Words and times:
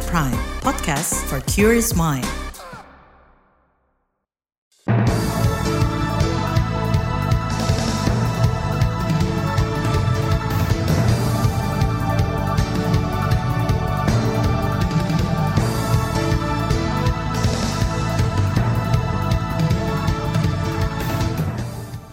KBR 0.00 0.08
Prime, 0.08 0.40
podcast 0.64 1.12
for 1.28 1.44
curious 1.44 1.92
mind. 1.92 2.24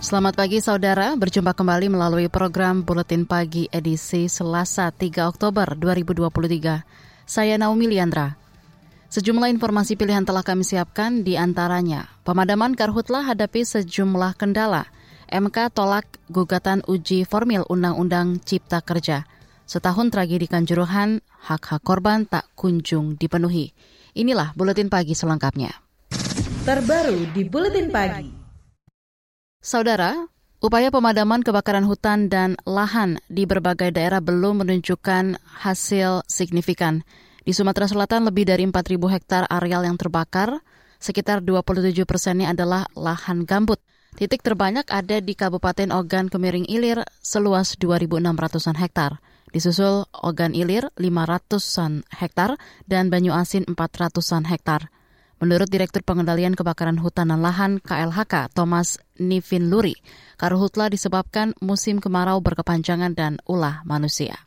Selamat 0.04 0.36
pagi 0.36 0.60
saudara, 0.60 1.16
berjumpa 1.16 1.56
kembali 1.56 1.88
melalui 1.88 2.28
program 2.28 2.84
Buletin 2.84 3.24
Pagi 3.24 3.72
edisi 3.72 4.28
Selasa 4.28 4.92
3 4.92 5.24
Oktober 5.24 5.72
2023. 5.80 7.07
Saya 7.28 7.60
Naomi 7.60 7.92
Liandra. 7.92 8.40
Sejumlah 9.12 9.52
informasi 9.52 10.00
pilihan 10.00 10.24
telah 10.24 10.48
kami 10.48 10.64
siapkan 10.64 11.28
di 11.28 11.36
antaranya. 11.36 12.08
Pemadaman 12.24 12.72
karhutlah 12.72 13.28
hadapi 13.28 13.68
sejumlah 13.68 14.40
kendala. 14.40 14.88
MK 15.28 15.76
tolak 15.76 16.08
gugatan 16.32 16.88
uji 16.88 17.28
formil 17.28 17.68
Undang-Undang 17.68 18.40
Cipta 18.48 18.80
Kerja. 18.80 19.28
Setahun 19.68 20.08
tragedi 20.08 20.48
Kanjuruhan, 20.48 21.20
hak-hak 21.44 21.84
korban 21.84 22.24
tak 22.24 22.48
kunjung 22.56 23.20
dipenuhi. 23.20 23.76
Inilah 24.16 24.56
Buletin 24.56 24.88
Pagi 24.88 25.12
selengkapnya. 25.12 25.76
Terbaru 26.64 27.28
di 27.36 27.44
Buletin 27.44 27.92
Pagi. 27.92 28.32
Saudara, 29.60 30.16
upaya 30.58 30.90
pemadaman 30.90 31.46
kebakaran 31.46 31.86
hutan 31.86 32.28
dan 32.28 32.58
lahan 32.66 33.22
di 33.30 33.46
berbagai 33.46 33.94
daerah 33.94 34.22
belum 34.22 34.66
menunjukkan 34.66 35.38
hasil 35.66 36.26
signifikan. 36.26 37.06
Di 37.48 37.56
Sumatera 37.56 37.88
Selatan 37.88 38.28
lebih 38.28 38.44
dari 38.44 38.68
4.000 38.68 39.00
hektar 39.08 39.44
areal 39.48 39.88
yang 39.88 39.96
terbakar, 39.96 40.60
sekitar 41.00 41.40
27 41.40 41.96
persennya 42.04 42.52
adalah 42.52 42.90
lahan 42.98 43.48
gambut. 43.48 43.80
Titik 44.18 44.42
terbanyak 44.42 44.90
ada 44.90 45.22
di 45.22 45.38
Kabupaten 45.38 45.94
Ogan 45.94 46.28
Kemiring 46.28 46.66
Ilir 46.66 47.06
seluas 47.22 47.78
2.600-an 47.78 48.76
hektar. 48.82 49.22
Disusul 49.54 50.10
Ogan 50.12 50.58
Ilir 50.58 50.90
500-an 51.00 52.04
hektar 52.12 52.60
dan 52.90 53.08
Banyu 53.14 53.32
Asin 53.32 53.64
400-an 53.64 54.50
hektar. 54.50 54.90
Menurut 55.38 55.70
Direktur 55.70 56.02
Pengendalian 56.02 56.58
Kebakaran 56.58 56.98
Hutan 56.98 57.30
dan 57.30 57.46
Lahan 57.46 57.78
KLHK 57.78 58.50
Thomas 58.58 58.98
Nivin 59.22 59.70
Luri, 59.70 59.94
karhutla 60.34 60.90
disebabkan 60.90 61.54
musim 61.62 62.02
kemarau 62.02 62.42
berkepanjangan 62.42 63.14
dan 63.14 63.38
ulah 63.46 63.86
manusia. 63.86 64.47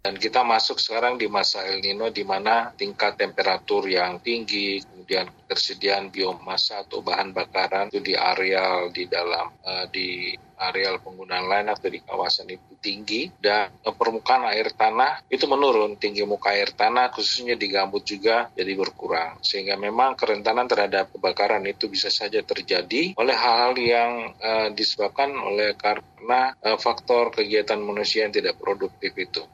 Dan 0.00 0.16
kita 0.16 0.40
masuk 0.40 0.80
sekarang 0.80 1.20
di 1.20 1.28
masa 1.28 1.60
El 1.68 1.84
Nino 1.84 2.08
di 2.08 2.24
mana 2.24 2.72
tingkat 2.72 3.20
temperatur 3.20 3.84
yang 3.84 4.16
tinggi, 4.24 4.80
kemudian 4.80 5.28
ketersediaan 5.28 6.08
biomasa 6.08 6.88
atau 6.88 7.04
bahan 7.04 7.36
bakaran 7.36 7.92
itu 7.92 8.00
di 8.00 8.16
areal 8.16 8.88
di 8.96 9.04
dalam 9.04 9.52
uh, 9.60 9.84
di 9.92 10.32
areal 10.56 11.04
penggunaan 11.04 11.50
lain 11.50 11.68
atau 11.68 11.92
di 11.92 12.00
kawasan 12.00 12.48
itu 12.48 12.80
tinggi 12.80 13.28
dan 13.42 13.68
uh, 13.84 13.92
permukaan 13.92 14.48
air 14.48 14.72
tanah 14.72 15.20
itu 15.28 15.44
menurun 15.44 16.00
tinggi 16.00 16.24
muka 16.24 16.56
air 16.56 16.72
tanah 16.72 17.12
khususnya 17.12 17.60
di 17.60 17.68
gambut 17.68 18.00
juga 18.00 18.48
jadi 18.56 18.72
berkurang 18.72 19.36
sehingga 19.44 19.76
memang 19.76 20.16
kerentanan 20.16 20.64
terhadap 20.64 21.12
kebakaran 21.12 21.66
itu 21.68 21.92
bisa 21.92 22.08
saja 22.08 22.40
terjadi 22.40 23.12
oleh 23.20 23.36
hal-hal 23.36 23.74
yang 23.76 24.12
uh, 24.38 24.68
disebabkan 24.72 25.28
oleh 25.36 25.76
karena 25.76 26.56
uh, 26.64 26.80
faktor 26.80 27.36
kegiatan 27.36 27.76
manusia 27.82 28.24
yang 28.24 28.32
tidak 28.32 28.56
produktif 28.56 29.12
itu. 29.18 29.44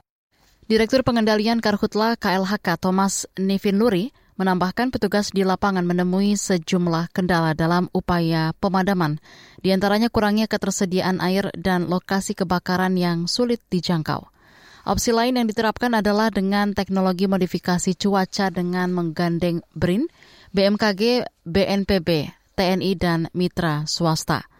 Direktur 0.66 1.06
Pengendalian 1.06 1.62
Karhutla 1.62 2.18
KLHK 2.18 2.74
Thomas 2.82 3.22
Nivin 3.38 3.78
Luri 3.78 4.10
menambahkan 4.34 4.90
petugas 4.90 5.30
di 5.30 5.46
lapangan 5.46 5.86
menemui 5.86 6.34
sejumlah 6.34 7.14
kendala 7.14 7.54
dalam 7.54 7.86
upaya 7.94 8.50
pemadaman, 8.58 9.22
di 9.62 9.70
antaranya 9.70 10.10
kurangnya 10.10 10.50
ketersediaan 10.50 11.22
air 11.22 11.54
dan 11.54 11.86
lokasi 11.86 12.34
kebakaran 12.34 12.98
yang 12.98 13.30
sulit 13.30 13.62
dijangkau. 13.70 14.26
Opsi 14.90 15.14
lain 15.14 15.38
yang 15.38 15.46
diterapkan 15.46 15.94
adalah 16.02 16.34
dengan 16.34 16.74
teknologi 16.74 17.30
modifikasi 17.30 17.94
cuaca 17.94 18.50
dengan 18.50 18.90
menggandeng 18.90 19.62
BRIN, 19.70 20.10
BMKG, 20.50 21.30
BNPB, 21.46 22.34
TNI, 22.58 22.90
dan 22.98 23.30
mitra 23.38 23.86
swasta. 23.86 24.50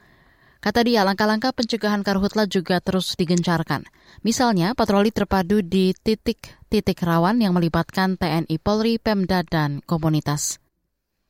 Kata 0.66 0.82
dia, 0.82 1.06
langkah-langkah 1.06 1.54
pencegahan 1.54 2.02
karhutla 2.02 2.50
juga 2.50 2.82
terus 2.82 3.14
digencarkan. 3.14 3.86
Misalnya, 4.26 4.74
patroli 4.74 5.14
terpadu 5.14 5.62
di 5.62 5.94
titik-titik 5.94 7.06
rawan 7.06 7.38
yang 7.38 7.54
melibatkan 7.54 8.18
TNI 8.18 8.58
Polri, 8.58 8.98
Pemda, 8.98 9.46
dan 9.46 9.78
komunitas. 9.86 10.58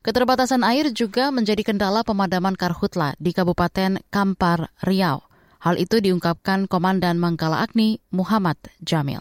Keterbatasan 0.01 0.65
air 0.65 0.89
juga 0.89 1.29
menjadi 1.29 1.69
kendala 1.69 2.01
pemadaman 2.01 2.57
karhutla 2.57 3.13
di 3.21 3.37
Kabupaten 3.37 4.01
Kampar, 4.09 4.73
Riau. 4.81 5.21
Hal 5.61 5.77
itu 5.77 6.01
diungkapkan 6.01 6.65
Komandan 6.65 7.21
Manggala 7.21 7.61
Agni 7.61 8.01
Muhammad 8.17 8.57
Jamil. 8.81 9.21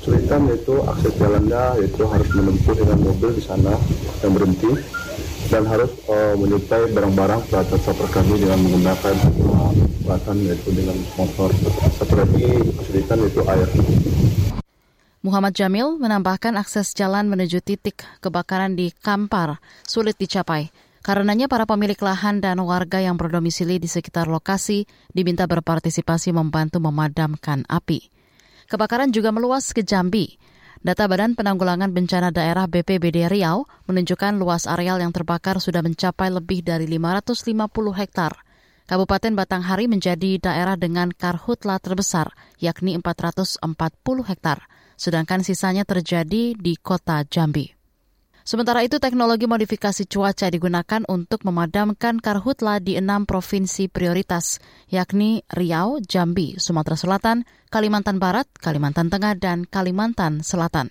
Kesulitan 0.00 0.48
yaitu 0.48 0.80
akses 0.88 1.12
jalannya, 1.20 1.84
yaitu 1.84 2.08
harus 2.08 2.28
menempuh 2.32 2.72
dengan 2.72 3.04
mobil 3.04 3.36
di 3.36 3.44
sana 3.44 3.76
yang 4.24 4.32
berhenti 4.32 4.72
dan 5.48 5.66
harus 5.66 5.90
uh, 6.06 6.34
menyertai 6.38 6.92
barang-barang 6.92 7.40
peralatan 7.48 7.80
saper 7.80 8.08
kami 8.12 8.34
dengan 8.38 8.58
menggunakan 8.62 9.14
peralatan 10.04 10.36
yaitu 10.46 10.70
dengan 10.76 10.96
motor. 11.16 11.50
Lagi 12.12 12.46
kesulitan 12.78 13.16
yaitu 13.24 13.42
air. 13.48 13.68
Muhammad 15.22 15.54
Jamil 15.54 16.02
menambahkan 16.02 16.58
akses 16.58 16.98
jalan 16.98 17.30
menuju 17.30 17.62
titik 17.62 18.02
kebakaran 18.18 18.74
di 18.74 18.90
Kampar 18.90 19.62
sulit 19.86 20.18
dicapai. 20.18 20.74
Karenanya 21.02 21.50
para 21.50 21.66
pemilik 21.66 21.98
lahan 21.98 22.38
dan 22.38 22.62
warga 22.62 23.02
yang 23.02 23.18
berdomisili 23.18 23.82
di 23.82 23.90
sekitar 23.90 24.30
lokasi 24.30 24.86
diminta 25.10 25.50
berpartisipasi 25.50 26.30
membantu 26.30 26.78
memadamkan 26.78 27.66
api. 27.66 28.06
Kebakaran 28.70 29.10
juga 29.10 29.34
meluas 29.34 29.74
ke 29.74 29.82
Jambi. 29.82 30.38
Data 30.82 31.06
Badan 31.06 31.38
Penanggulangan 31.38 31.94
Bencana 31.94 32.34
Daerah 32.34 32.66
BPBD 32.66 33.30
Riau 33.30 33.70
menunjukkan 33.86 34.34
luas 34.34 34.66
areal 34.66 34.98
yang 34.98 35.14
terbakar 35.14 35.62
sudah 35.62 35.78
mencapai 35.78 36.26
lebih 36.26 36.66
dari 36.66 36.90
550 36.90 37.54
hektar. 37.94 38.42
Kabupaten 38.90 39.30
Batanghari 39.38 39.86
menjadi 39.86 40.42
daerah 40.42 40.74
dengan 40.74 41.14
karhutla 41.14 41.78
terbesar, 41.78 42.34
yakni 42.58 42.98
440 42.98 43.62
hektar, 44.26 44.66
sedangkan 44.98 45.46
sisanya 45.46 45.86
terjadi 45.86 46.58
di 46.58 46.74
kota 46.74 47.22
Jambi. 47.30 47.81
Sementara 48.42 48.82
itu, 48.82 48.98
teknologi 48.98 49.46
modifikasi 49.46 50.02
cuaca 50.10 50.50
digunakan 50.50 51.06
untuk 51.06 51.46
memadamkan 51.46 52.18
karhutla 52.18 52.82
di 52.82 52.98
enam 52.98 53.22
provinsi 53.22 53.86
prioritas, 53.86 54.58
yakni 54.90 55.46
Riau, 55.46 56.02
Jambi, 56.02 56.58
Sumatera 56.58 56.98
Selatan, 56.98 57.46
Kalimantan 57.70 58.18
Barat, 58.18 58.50
Kalimantan 58.58 59.14
Tengah, 59.14 59.38
dan 59.38 59.62
Kalimantan 59.62 60.42
Selatan. 60.42 60.90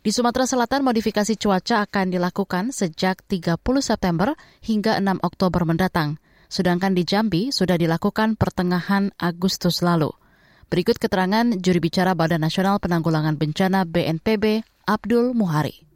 Di 0.00 0.10
Sumatera 0.10 0.48
Selatan, 0.48 0.80
modifikasi 0.80 1.36
cuaca 1.36 1.84
akan 1.84 2.08
dilakukan 2.08 2.72
sejak 2.72 3.20
30 3.28 3.60
September 3.84 4.32
hingga 4.64 4.96
6 4.96 5.20
Oktober 5.22 5.68
mendatang, 5.68 6.16
sedangkan 6.48 6.96
di 6.96 7.04
Jambi 7.04 7.52
sudah 7.52 7.76
dilakukan 7.76 8.40
pertengahan 8.40 9.12
Agustus 9.20 9.84
lalu. 9.84 10.10
Berikut 10.72 10.96
keterangan 10.96 11.52
juri 11.60 11.84
bicara 11.84 12.16
Badan 12.16 12.48
Nasional 12.48 12.80
Penanggulangan 12.80 13.36
Bencana 13.36 13.84
BNPB, 13.84 14.64
Abdul 14.88 15.36
Muhari. 15.36 15.91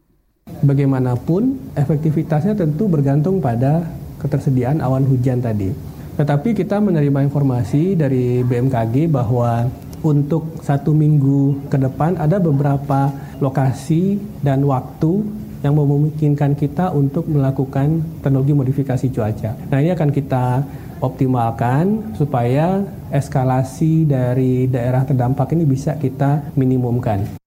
Bagaimanapun 0.67 1.73
efektivitasnya 1.79 2.59
tentu 2.59 2.91
bergantung 2.91 3.39
pada 3.39 3.87
ketersediaan 4.19 4.83
awan 4.83 5.07
hujan 5.07 5.39
tadi. 5.39 5.71
Tetapi 6.19 6.59
kita 6.59 6.83
menerima 6.83 7.23
informasi 7.29 7.95
dari 7.95 8.43
BMKG 8.43 9.07
bahwa 9.07 9.71
untuk 10.03 10.59
satu 10.65 10.91
minggu 10.91 11.71
ke 11.71 11.79
depan 11.79 12.19
ada 12.19 12.43
beberapa 12.43 13.15
lokasi 13.39 14.19
dan 14.43 14.67
waktu 14.67 15.23
yang 15.63 15.79
memungkinkan 15.79 16.59
kita 16.59 16.91
untuk 16.91 17.31
melakukan 17.31 18.03
teknologi 18.25 18.53
modifikasi 18.57 19.07
cuaca. 19.13 19.51
Nah 19.71 19.79
ini 19.79 19.95
akan 19.95 20.11
kita 20.11 20.67
optimalkan 20.99 22.17
supaya 22.19 22.83
eskalasi 23.13 24.09
dari 24.09 24.67
daerah 24.67 25.07
terdampak 25.07 25.53
ini 25.55 25.63
bisa 25.63 25.95
kita 25.95 26.55
minimumkan. 26.59 27.46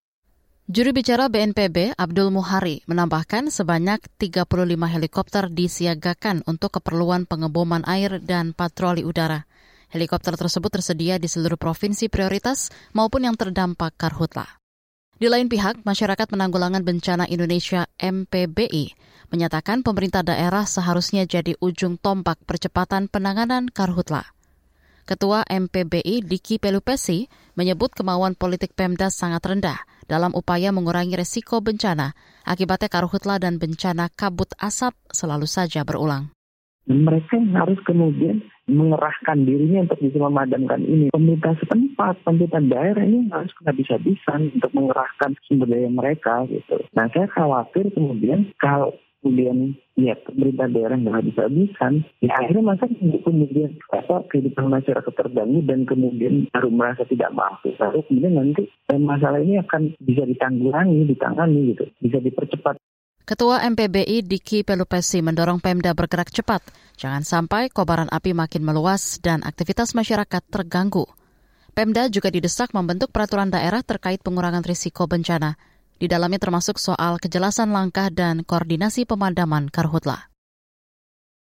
Juru 0.69 0.93
bicara 0.93 1.33
BNPB 1.33 1.97
Abdul 1.97 2.29
Muhari 2.29 2.85
menambahkan 2.85 3.49
sebanyak 3.49 4.05
35 4.21 4.45
helikopter 4.85 5.49
disiagakan 5.49 6.45
untuk 6.45 6.77
keperluan 6.77 7.25
pengeboman 7.25 7.81
air 7.89 8.21
dan 8.21 8.53
patroli 8.53 9.01
udara. 9.01 9.49
Helikopter 9.89 10.37
tersebut 10.37 10.69
tersedia 10.69 11.17
di 11.17 11.25
seluruh 11.25 11.57
provinsi 11.57 12.05
prioritas 12.05 12.69
maupun 12.93 13.25
yang 13.25 13.33
terdampak 13.33 13.97
karhutla. 13.97 14.45
Di 15.17 15.25
lain 15.25 15.49
pihak, 15.49 15.81
Masyarakat 15.89 16.29
Penanggulangan 16.29 16.85
Bencana 16.85 17.25
Indonesia 17.25 17.89
MPBI 17.97 18.93
menyatakan 19.33 19.81
pemerintah 19.81 20.21
daerah 20.21 20.69
seharusnya 20.69 21.25
jadi 21.25 21.57
ujung 21.65 21.97
tombak 21.97 22.45
percepatan 22.45 23.09
penanganan 23.09 23.73
karhutla. 23.73 24.37
Ketua 25.09 25.41
MPBI 25.41 26.21
Diki 26.21 26.61
Pelupesi 26.61 27.25
menyebut 27.57 27.89
kemauan 27.97 28.37
politik 28.37 28.77
Pemda 28.77 29.09
sangat 29.09 29.41
rendah 29.41 29.81
dalam 30.05 30.37
upaya 30.37 30.69
mengurangi 30.69 31.17
resiko 31.17 31.65
bencana. 31.65 32.13
Akibatnya 32.45 32.93
karhutla 32.93 33.41
dan 33.41 33.57
bencana 33.57 34.13
kabut 34.13 34.53
asap 34.61 34.93
selalu 35.09 35.49
saja 35.49 35.81
berulang. 35.81 36.29
Mereka 36.85 37.41
harus 37.57 37.81
kemudian 37.89 38.45
mengerahkan 38.69 39.49
dirinya 39.49 39.89
untuk 39.89 39.97
bisa 39.97 40.21
memadamkan 40.21 40.85
ini. 40.85 41.09
Pemerintah 41.09 41.57
setempat, 41.57 42.21
pemerintah 42.21 42.61
daerah 42.61 43.01
ini 43.01 43.33
harus 43.33 43.49
kena 43.57 43.73
bisa-bisan 43.73 44.53
untuk 44.61 44.69
mengerahkan 44.77 45.33
sumber 45.49 45.73
daya 45.73 45.89
mereka 45.89 46.45
gitu. 46.53 46.85
Nah 46.93 47.09
saya 47.09 47.25
khawatir 47.33 47.89
kemudian 47.97 48.53
kalau 48.61 48.93
kemudian 49.19 49.75
ya 49.99 50.15
pemerintah 50.23 50.67
daerah 50.71 50.95
nggak 50.95 51.25
bisa 51.31 51.41
habisan 51.47 51.93
ya 52.23 52.31
akhirnya 52.39 52.63
masa 52.63 52.87
kemudian 53.23 53.71
apa 53.91 54.15
kehidupan 54.31 54.71
masyarakat 54.71 55.13
terganggu 55.13 55.59
dan 55.67 55.83
kemudian 55.83 56.47
baru 56.55 56.69
merasa 56.71 57.03
tidak 57.07 57.35
mampu 57.35 57.75
lalu 57.75 57.99
kemudian 58.07 58.35
nanti 58.39 58.63
dan 58.87 59.03
masalah 59.03 59.43
ini 59.43 59.59
akan 59.59 59.91
bisa 59.99 60.23
ditanggulangi 60.23 61.03
ditangani 61.11 61.75
gitu 61.75 61.85
bisa 61.99 62.17
dipercepat 62.23 62.79
Ketua 63.29 63.61
MPBI 63.61 64.25
Diki 64.25 64.65
Pelupesi 64.65 65.21
mendorong 65.21 65.61
Pemda 65.61 65.93
bergerak 65.93 66.33
cepat. 66.33 66.65
Jangan 66.97 67.21
sampai 67.21 67.69
kobaran 67.69 68.09
api 68.09 68.33
makin 68.33 68.65
meluas 68.65 69.21
dan 69.21 69.45
aktivitas 69.45 69.93
masyarakat 69.93 70.41
terganggu. 70.49 71.05
Pemda 71.77 72.09
juga 72.09 72.33
didesak 72.33 72.73
membentuk 72.73 73.13
peraturan 73.13 73.53
daerah 73.53 73.85
terkait 73.85 74.17
pengurangan 74.25 74.65
risiko 74.65 75.05
bencana. 75.05 75.61
Di 75.99 76.07
dalamnya 76.07 76.39
termasuk 76.39 76.79
soal 76.79 77.19
kejelasan 77.19 77.75
langkah 77.75 78.07
dan 78.07 78.47
koordinasi 78.47 79.03
pemadaman 79.03 79.67
karhutla. 79.67 80.31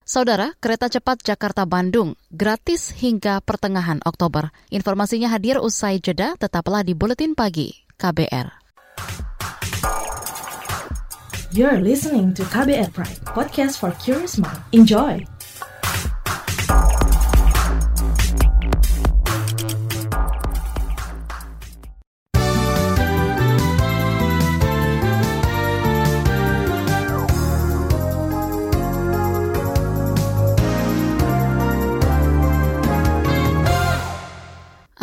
Saudara, 0.05 0.55
kereta 0.63 0.87
cepat 0.87 1.25
Jakarta-Bandung 1.27 2.15
gratis 2.29 2.93
hingga 2.93 3.43
pertengahan 3.43 3.99
Oktober. 4.05 4.53
Informasinya 4.71 5.33
hadir 5.33 5.59
usai 5.59 5.99
jeda, 5.99 6.37
tetaplah 6.39 6.87
di 6.87 6.95
Buletin 6.95 7.35
Pagi 7.35 7.73
KBR. 7.99 8.63
You're 11.55 11.81
listening 11.81 12.35
to 12.37 12.45
KBR 12.47 12.93
Pride, 12.93 13.23
podcast 13.27 13.81
for 13.81 13.97
curious 13.97 14.37
mind. 14.37 14.61
Enjoy! 14.77 15.34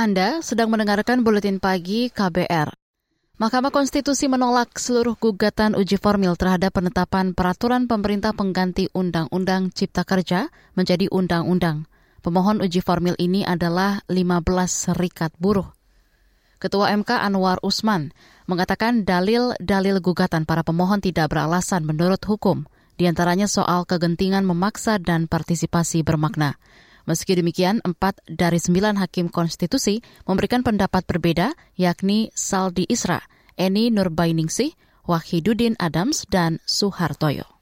Anda 0.02 0.42
sedang 0.42 0.74
mendengarkan 0.74 1.22
buletin 1.22 1.62
pagi 1.62 2.10
KBR. 2.10 2.74
Mahkamah 3.38 3.70
Konstitusi 3.70 4.26
menolak 4.26 4.74
seluruh 4.74 5.14
gugatan 5.14 5.78
uji 5.78 6.02
formil 6.02 6.34
terhadap 6.34 6.74
penetapan 6.74 7.38
peraturan 7.38 7.86
pemerintah 7.86 8.34
pengganti 8.34 8.90
Undang-Undang 8.98 9.70
Cipta 9.78 10.02
Kerja 10.02 10.50
menjadi 10.74 11.06
undang-undang. 11.14 11.86
Pemohon 12.26 12.66
uji 12.66 12.82
formil 12.82 13.14
ini 13.22 13.46
adalah 13.46 14.02
15 14.10 14.42
serikat 14.74 15.38
buruh. 15.38 15.70
Ketua 16.58 16.98
MK 16.98 17.22
Anwar 17.22 17.62
Usman 17.62 18.10
mengatakan 18.50 19.06
dalil-dalil 19.06 20.02
gugatan 20.02 20.50
para 20.50 20.66
pemohon 20.66 20.98
tidak 20.98 21.30
beralasan 21.30 21.86
menurut 21.86 22.26
hukum, 22.26 22.66
di 22.98 23.06
antaranya 23.06 23.46
soal 23.46 23.86
kegentingan 23.86 24.50
memaksa 24.50 24.98
dan 24.98 25.30
partisipasi 25.30 26.02
bermakna. 26.02 26.58
Meski 27.06 27.38
demikian, 27.38 27.80
empat 27.86 28.22
dari 28.26 28.58
sembilan 28.58 28.98
hakim 28.98 29.30
konstitusi 29.30 30.02
memberikan 30.26 30.66
pendapat 30.66 31.06
berbeda, 31.06 31.54
yakni 31.78 32.34
Saldi 32.34 32.90
Isra, 32.90 33.22
Eni 33.58 33.94
Nurbainingsih, 33.94 34.74
Wahidudin 35.06 35.78
Adams, 35.78 36.26
dan 36.30 36.58
Suhartoyo. 36.66 37.61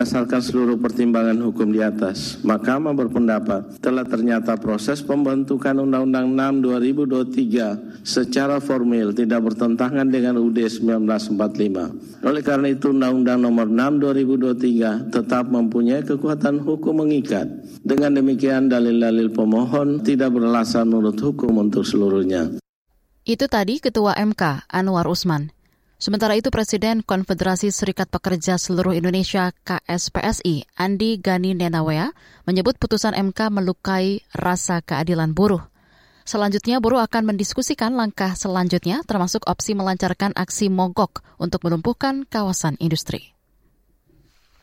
Berdasarkan 0.00 0.40
seluruh 0.40 0.80
pertimbangan 0.80 1.36
hukum 1.44 1.76
di 1.76 1.84
atas, 1.84 2.40
Mahkamah 2.40 2.96
berpendapat 2.96 3.84
telah 3.84 4.00
ternyata 4.08 4.56
proses 4.56 5.04
pembentukan 5.04 5.76
Undang-Undang 5.76 6.56
6 6.64 7.28
2023 7.28 8.00
secara 8.00 8.64
formil 8.64 9.12
tidak 9.12 9.52
bertentangan 9.52 10.08
dengan 10.08 10.40
UUD 10.40 10.56
1945. 10.56 12.24
Oleh 12.24 12.40
karena 12.40 12.72
itu 12.72 12.96
Undang-Undang 12.96 13.44
Nomor 13.44 13.68
6 13.68 14.00
2023 15.12 15.12
tetap 15.12 15.52
mempunyai 15.52 16.00
kekuatan 16.00 16.64
hukum 16.64 17.04
mengikat. 17.04 17.44
Dengan 17.84 18.16
demikian 18.16 18.72
dalil-dalil 18.72 19.28
pemohon 19.36 20.00
tidak 20.00 20.32
beralasan 20.32 20.88
menurut 20.88 21.20
hukum 21.20 21.60
untuk 21.60 21.84
seluruhnya. 21.84 22.56
Itu 23.28 23.52
tadi 23.52 23.84
Ketua 23.84 24.16
MK 24.16 24.64
Anwar 24.64 25.04
Usman. 25.12 25.59
Sementara 26.00 26.32
itu 26.32 26.48
Presiden 26.48 27.04
Konfederasi 27.04 27.68
Serikat 27.68 28.08
Pekerja 28.08 28.56
Seluruh 28.56 28.96
Indonesia 28.96 29.52
KSPSI 29.52 30.64
Andi 30.80 31.20
Gani 31.20 31.52
Nenawea 31.52 32.16
menyebut 32.48 32.80
putusan 32.80 33.12
MK 33.12 33.52
melukai 33.52 34.24
rasa 34.32 34.80
keadilan 34.80 35.36
buruh. 35.36 35.60
Selanjutnya 36.24 36.80
buruh 36.80 37.04
akan 37.04 37.28
mendiskusikan 37.36 37.92
langkah 37.92 38.32
selanjutnya 38.32 39.04
termasuk 39.04 39.44
opsi 39.44 39.76
melancarkan 39.76 40.32
aksi 40.32 40.72
mogok 40.72 41.20
untuk 41.36 41.68
melumpuhkan 41.68 42.24
kawasan 42.24 42.80
industri. 42.80 43.36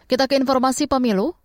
Kita 0.09 0.25
ke 0.25 0.41
informasi 0.41 0.89
pemilu. 0.89 1.37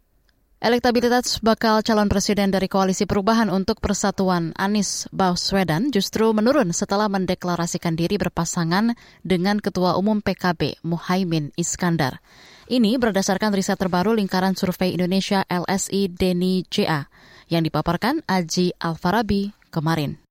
Elektabilitas 0.62 1.43
bakal 1.43 1.82
calon 1.82 2.06
presiden 2.06 2.55
dari 2.55 2.70
Koalisi 2.70 3.03
Perubahan 3.03 3.50
untuk 3.50 3.82
Persatuan 3.82 4.55
Anies 4.55 5.11
Baswedan 5.11 5.91
justru 5.91 6.31
menurun 6.31 6.70
setelah 6.70 7.11
mendeklarasikan 7.11 7.99
diri 7.99 8.14
berpasangan 8.14 8.94
dengan 9.26 9.59
Ketua 9.59 9.99
Umum 9.99 10.23
PKB 10.23 10.79
Muhaimin 10.87 11.50
Iskandar. 11.59 12.23
Ini 12.70 12.94
berdasarkan 12.94 13.50
riset 13.59 13.75
terbaru 13.75 14.14
lingkaran 14.14 14.55
survei 14.55 14.94
Indonesia 14.94 15.43
LSI 15.50 16.14
Deni 16.14 16.62
JA 16.70 17.11
yang 17.50 17.67
dipaparkan 17.67 18.23
Aji 18.31 18.79
Alfarabi 18.79 19.50
kemarin. 19.75 20.21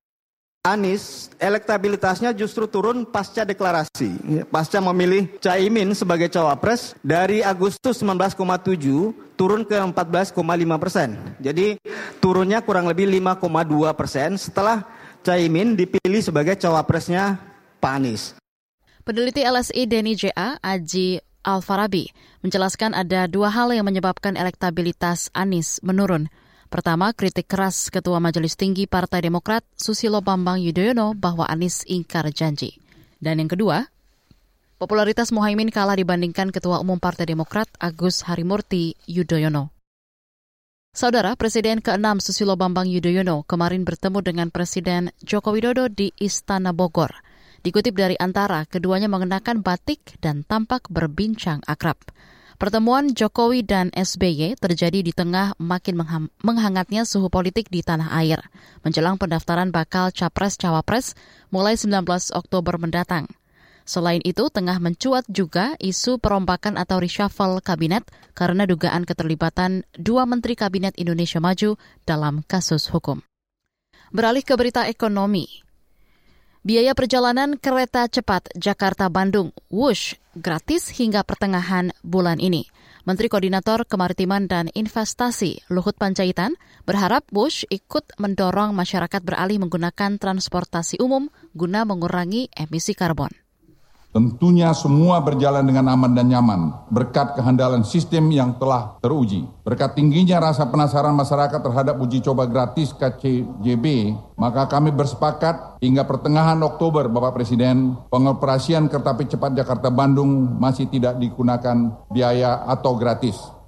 Anies 0.62 1.34
elektabilitasnya 1.42 2.38
justru 2.38 2.70
turun 2.70 3.02
pasca 3.02 3.42
deklarasi, 3.42 4.46
pasca 4.46 4.78
memilih 4.78 5.26
Caimin 5.42 5.90
sebagai 5.98 6.30
cawapres 6.30 6.94
dari 7.02 7.42
Agustus 7.42 7.98
19,7 8.06 8.78
turun 9.34 9.66
ke 9.66 9.74
14,5 9.74 10.38
persen. 10.78 11.18
Jadi 11.42 11.82
turunnya 12.22 12.62
kurang 12.62 12.86
lebih 12.86 13.10
5,2 13.10 13.90
persen 13.98 14.38
setelah 14.38 14.86
Caimin 15.26 15.74
dipilih 15.74 16.22
sebagai 16.22 16.54
cawapresnya 16.54 17.42
Pak 17.82 17.94
Anies. 17.98 18.38
Peneliti 19.02 19.42
LSI 19.42 19.90
Denny 19.90 20.14
JA, 20.14 20.62
Aji 20.62 21.26
Alfarabi, 21.42 22.14
menjelaskan 22.46 22.94
ada 22.94 23.26
dua 23.26 23.50
hal 23.50 23.74
yang 23.74 23.90
menyebabkan 23.90 24.38
elektabilitas 24.38 25.34
Anies 25.34 25.82
menurun. 25.82 26.30
Pertama, 26.72 27.12
kritik 27.12 27.52
keras 27.52 27.92
Ketua 27.92 28.24
Majelis 28.24 28.56
Tinggi 28.56 28.88
Partai 28.88 29.28
Demokrat 29.28 29.68
Susilo 29.76 30.24
Bambang 30.24 30.56
Yudhoyono 30.56 31.12
bahwa 31.20 31.44
Anies 31.44 31.84
ingkar 31.84 32.32
janji. 32.32 32.80
Dan 33.20 33.44
yang 33.44 33.52
kedua, 33.52 33.92
popularitas 34.80 35.36
Mohaimin 35.36 35.68
kalah 35.68 36.00
dibandingkan 36.00 36.48
Ketua 36.48 36.80
Umum 36.80 36.96
Partai 36.96 37.28
Demokrat 37.28 37.68
Agus 37.76 38.24
Harimurti 38.24 38.96
Yudhoyono. 39.04 39.76
Saudara 40.96 41.36
Presiden 41.36 41.84
ke-6 41.84 42.24
Susilo 42.24 42.56
Bambang 42.56 42.88
Yudhoyono 42.88 43.44
kemarin 43.44 43.84
bertemu 43.84 44.24
dengan 44.24 44.48
Presiden 44.48 45.12
Joko 45.20 45.52
Widodo 45.52 45.92
di 45.92 46.16
Istana 46.24 46.72
Bogor. 46.72 47.12
Dikutip 47.68 48.00
dari 48.00 48.16
Antara, 48.16 48.64
keduanya 48.64 49.12
mengenakan 49.12 49.60
batik 49.60 50.16
dan 50.24 50.48
tampak 50.48 50.88
berbincang 50.88 51.60
akrab. 51.68 52.00
Pertemuan 52.62 53.18
Jokowi 53.18 53.66
dan 53.66 53.90
SBY 53.90 54.54
terjadi 54.54 55.02
di 55.02 55.10
tengah 55.10 55.58
makin 55.58 55.98
menghangatnya 56.46 57.10
suhu 57.10 57.26
politik 57.26 57.74
di 57.74 57.82
tanah 57.82 58.14
air 58.22 58.38
menjelang 58.86 59.18
pendaftaran 59.18 59.74
bakal 59.74 60.14
capres-cawapres 60.14 61.18
mulai 61.50 61.74
19 61.74 62.06
Oktober 62.38 62.78
mendatang. 62.78 63.26
Selain 63.82 64.22
itu, 64.22 64.46
tengah 64.54 64.78
mencuat 64.78 65.26
juga 65.26 65.74
isu 65.82 66.22
perombakan 66.22 66.78
atau 66.78 67.02
reshuffle 67.02 67.66
kabinet 67.66 68.06
karena 68.38 68.70
dugaan 68.70 69.10
keterlibatan 69.10 69.82
dua 69.98 70.30
menteri 70.30 70.54
kabinet 70.54 70.94
Indonesia 71.02 71.42
Maju 71.42 71.82
dalam 72.06 72.46
kasus 72.46 72.94
hukum. 72.94 73.26
Beralih 74.14 74.46
ke 74.46 74.54
berita 74.54 74.86
ekonomi, 74.86 75.50
Biaya 76.62 76.94
perjalanan 76.94 77.58
kereta 77.58 78.06
cepat 78.06 78.54
Jakarta-Bandung 78.54 79.50
Wush 79.74 80.21
gratis 80.36 80.92
hingga 80.96 81.24
pertengahan 81.28 81.92
bulan 82.02 82.40
ini. 82.40 82.68
Menteri 83.02 83.34
Koordinator 83.34 83.84
Kemaritiman 83.90 84.46
dan 84.46 84.70
Investasi 84.72 85.66
Luhut 85.74 85.98
Panjaitan 85.98 86.54
berharap 86.86 87.26
Wush 87.34 87.66
ikut 87.68 88.14
mendorong 88.22 88.78
masyarakat 88.78 89.22
beralih 89.26 89.58
menggunakan 89.58 90.22
transportasi 90.22 91.02
umum 91.02 91.34
guna 91.58 91.82
mengurangi 91.84 92.54
emisi 92.54 92.94
karbon. 92.94 93.34
Tentunya 94.12 94.76
semua 94.76 95.24
berjalan 95.24 95.64
dengan 95.64 95.96
aman 95.96 96.12
dan 96.12 96.28
nyaman 96.28 96.92
berkat 96.92 97.32
kehandalan 97.32 97.88
sistem 97.88 98.28
yang 98.28 98.60
telah 98.60 99.00
teruji. 99.00 99.48
Berkat 99.64 99.96
tingginya 99.96 100.52
rasa 100.52 100.68
penasaran 100.68 101.16
masyarakat 101.16 101.64
terhadap 101.64 101.96
uji 101.96 102.20
coba 102.20 102.44
gratis 102.44 102.92
KCJB, 102.92 104.12
maka 104.36 104.68
kami 104.68 104.92
bersepakat 104.92 105.80
hingga 105.80 106.04
pertengahan 106.04 106.60
Oktober 106.60 107.08
Bapak 107.08 107.40
Presiden, 107.40 107.96
pengoperasian 108.12 108.92
kereta 108.92 109.16
api 109.16 109.32
cepat 109.32 109.56
Jakarta 109.56 109.88
Bandung 109.88 110.60
masih 110.60 110.92
tidak 110.92 111.16
digunakan 111.16 111.96
biaya 112.12 112.68
atau 112.68 113.00
gratis. 113.00 113.61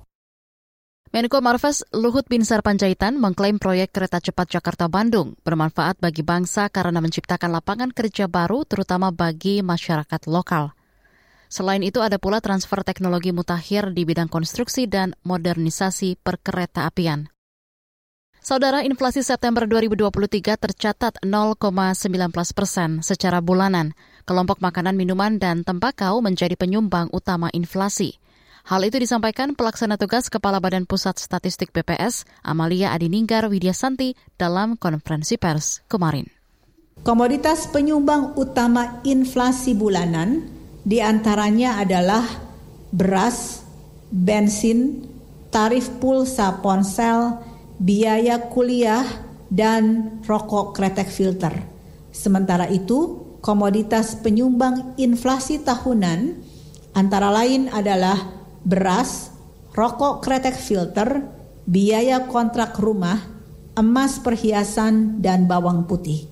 Menko 1.13 1.45
Marves 1.45 1.85
Luhut 1.93 2.25
Binsar 2.25 2.65
Panjaitan 2.65 3.21
mengklaim 3.21 3.61
proyek 3.61 3.93
kereta 3.93 4.17
cepat 4.17 4.49
Jakarta-Bandung 4.57 5.37
bermanfaat 5.45 6.01
bagi 6.01 6.25
bangsa 6.25 6.73
karena 6.73 7.05
menciptakan 7.05 7.53
lapangan 7.53 7.93
kerja 7.93 8.25
baru 8.25 8.65
terutama 8.65 9.13
bagi 9.13 9.61
masyarakat 9.61 10.25
lokal. 10.25 10.73
Selain 11.53 11.85
itu 11.85 12.01
ada 12.01 12.17
pula 12.17 12.41
transfer 12.41 12.81
teknologi 12.81 13.29
mutakhir 13.29 13.93
di 13.93 14.09
bidang 14.09 14.25
konstruksi 14.25 14.89
dan 14.89 15.13
modernisasi 15.21 16.17
perkereta 16.17 16.89
apian. 16.89 17.29
Saudara, 18.41 18.81
inflasi 18.81 19.21
September 19.21 19.69
2023 19.69 20.09
tercatat 20.57 21.21
0,19 21.21 22.33
persen 22.57 23.05
secara 23.05 23.37
bulanan. 23.37 23.93
Kelompok 24.25 24.65
makanan, 24.65 24.97
minuman, 24.97 25.37
dan 25.37 25.61
tembakau 25.61 26.25
menjadi 26.25 26.57
penyumbang 26.57 27.13
utama 27.13 27.53
inflasi. 27.53 28.17
Hal 28.63 28.79
itu 28.87 28.95
disampaikan 28.95 29.59
pelaksana 29.59 29.99
tugas 29.99 30.31
Kepala 30.31 30.63
Badan 30.63 30.87
Pusat 30.87 31.19
Statistik 31.19 31.75
BPS, 31.75 32.23
Amalia 32.47 32.95
Adininggar 32.95 33.51
Widyasanti, 33.51 34.15
dalam 34.39 34.79
konferensi 34.79 35.35
pers 35.35 35.83
kemarin. 35.91 36.31
Komoditas 37.03 37.67
penyumbang 37.67 38.39
utama 38.39 39.03
inflasi 39.03 39.75
bulanan 39.75 40.47
di 40.87 41.03
antaranya 41.03 41.83
adalah 41.83 42.23
beras, 42.95 43.67
bensin, 44.07 45.11
tarif 45.51 45.91
pulsa 45.99 46.63
ponsel, 46.63 47.43
biaya 47.83 48.47
kuliah, 48.47 49.03
dan 49.51 50.15
rokok 50.23 50.71
kretek 50.71 51.11
filter. 51.11 51.51
Sementara 52.15 52.71
itu, 52.71 53.27
komoditas 53.43 54.15
penyumbang 54.23 54.95
inflasi 54.95 55.59
tahunan 55.59 56.39
antara 56.95 57.27
lain 57.27 57.67
adalah 57.67 58.42
beras, 58.63 59.31
rokok 59.75 60.23
kretek 60.23 60.55
filter, 60.55 61.23
biaya 61.67 62.27
kontrak 62.27 62.79
rumah, 62.79 63.19
emas 63.75 64.19
perhiasan, 64.19 65.19
dan 65.23 65.45
bawang 65.47 65.87
putih. 65.87 66.27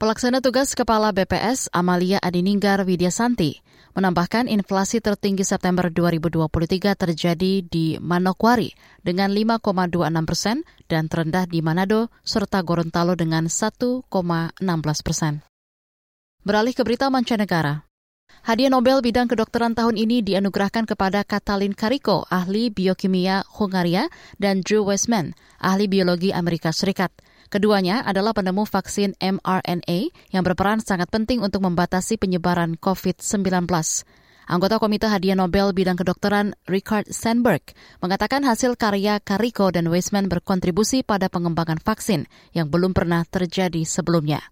Pelaksana 0.00 0.40
tugas 0.40 0.72
Kepala 0.72 1.12
BPS 1.12 1.68
Amalia 1.76 2.16
Adininggar 2.24 2.80
Widyasanti 2.88 3.60
menambahkan 3.92 4.48
inflasi 4.48 5.04
tertinggi 5.04 5.44
September 5.44 5.92
2023 5.92 6.48
terjadi 6.96 7.52
di 7.60 8.00
Manokwari 8.00 8.72
dengan 9.04 9.28
5,26 9.28 10.24
persen 10.24 10.56
dan 10.88 11.04
terendah 11.12 11.44
di 11.44 11.60
Manado 11.60 12.08
serta 12.24 12.64
Gorontalo 12.64 13.12
dengan 13.12 13.52
1,16 13.52 14.08
persen. 15.04 15.44
Beralih 16.48 16.72
ke 16.72 16.80
berita 16.80 17.12
mancanegara. 17.12 17.89
Hadiah 18.40 18.72
Nobel 18.72 19.04
bidang 19.04 19.28
kedokteran 19.28 19.76
tahun 19.76 20.00
ini 20.00 20.24
dianugerahkan 20.24 20.88
kepada 20.88 21.22
Katalin 21.28 21.76
Kariko, 21.76 22.24
ahli 22.32 22.72
biokimia 22.72 23.44
Hungaria, 23.60 24.08
dan 24.40 24.64
Drew 24.64 24.82
Westman, 24.82 25.36
ahli 25.60 25.86
biologi 25.86 26.32
Amerika 26.32 26.72
Serikat. 26.72 27.12
Keduanya 27.50 28.06
adalah 28.06 28.30
penemu 28.32 28.62
vaksin 28.62 29.18
mRNA 29.18 30.14
yang 30.30 30.42
berperan 30.46 30.78
sangat 30.78 31.10
penting 31.10 31.42
untuk 31.42 31.66
membatasi 31.66 32.16
penyebaran 32.16 32.78
COVID-19. 32.78 33.66
Anggota 34.50 34.82
Komite 34.82 35.06
Hadiah 35.06 35.38
Nobel 35.38 35.70
bidang 35.70 35.94
kedokteran 35.94 36.58
Richard 36.66 37.06
Sandberg 37.10 37.62
mengatakan 38.02 38.42
hasil 38.42 38.74
karya 38.74 39.22
Kariko 39.22 39.70
dan 39.70 39.86
Weisman 39.86 40.26
berkontribusi 40.26 41.06
pada 41.06 41.30
pengembangan 41.30 41.78
vaksin 41.78 42.26
yang 42.50 42.66
belum 42.66 42.90
pernah 42.90 43.22
terjadi 43.26 43.86
sebelumnya. 43.86 44.42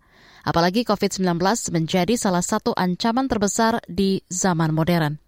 Apalagi 0.48 0.80
COVID-19 0.88 1.36
menjadi 1.76 2.16
salah 2.16 2.40
satu 2.40 2.72
ancaman 2.72 3.28
terbesar 3.28 3.84
di 3.84 4.24
zaman 4.32 4.72
modern. 4.72 5.20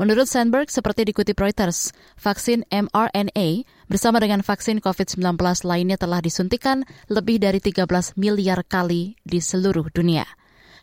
Menurut 0.00 0.24
Sandberg, 0.24 0.72
seperti 0.72 1.04
dikutip 1.12 1.36
Reuters, 1.36 1.92
vaksin 2.16 2.64
mRNA 2.72 3.68
bersama 3.84 4.16
dengan 4.16 4.40
vaksin 4.40 4.80
COVID-19 4.80 5.36
lainnya 5.68 6.00
telah 6.00 6.24
disuntikan 6.24 6.88
lebih 7.12 7.36
dari 7.36 7.60
13 7.60 8.16
miliar 8.16 8.64
kali 8.64 9.20
di 9.28 9.44
seluruh 9.44 9.92
dunia. 9.92 10.24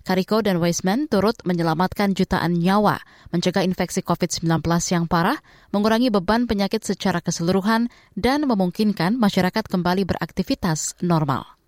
Kariko 0.05 0.45
dan 0.45 0.61
Weisman 0.61 1.09
turut 1.09 1.41
menyelamatkan 1.41 2.13
jutaan 2.13 2.53
nyawa, 2.61 3.01
mencegah 3.33 3.65
infeksi 3.65 4.05
COVID-19 4.05 4.61
yang 4.93 5.09
parah, 5.09 5.41
mengurangi 5.73 6.13
beban 6.13 6.45
penyakit 6.45 6.85
secara 6.85 7.25
keseluruhan, 7.25 7.89
dan 8.13 8.45
memungkinkan 8.45 9.17
masyarakat 9.17 9.65
kembali 9.65 10.05
beraktivitas 10.05 10.93
normal. 11.01 11.62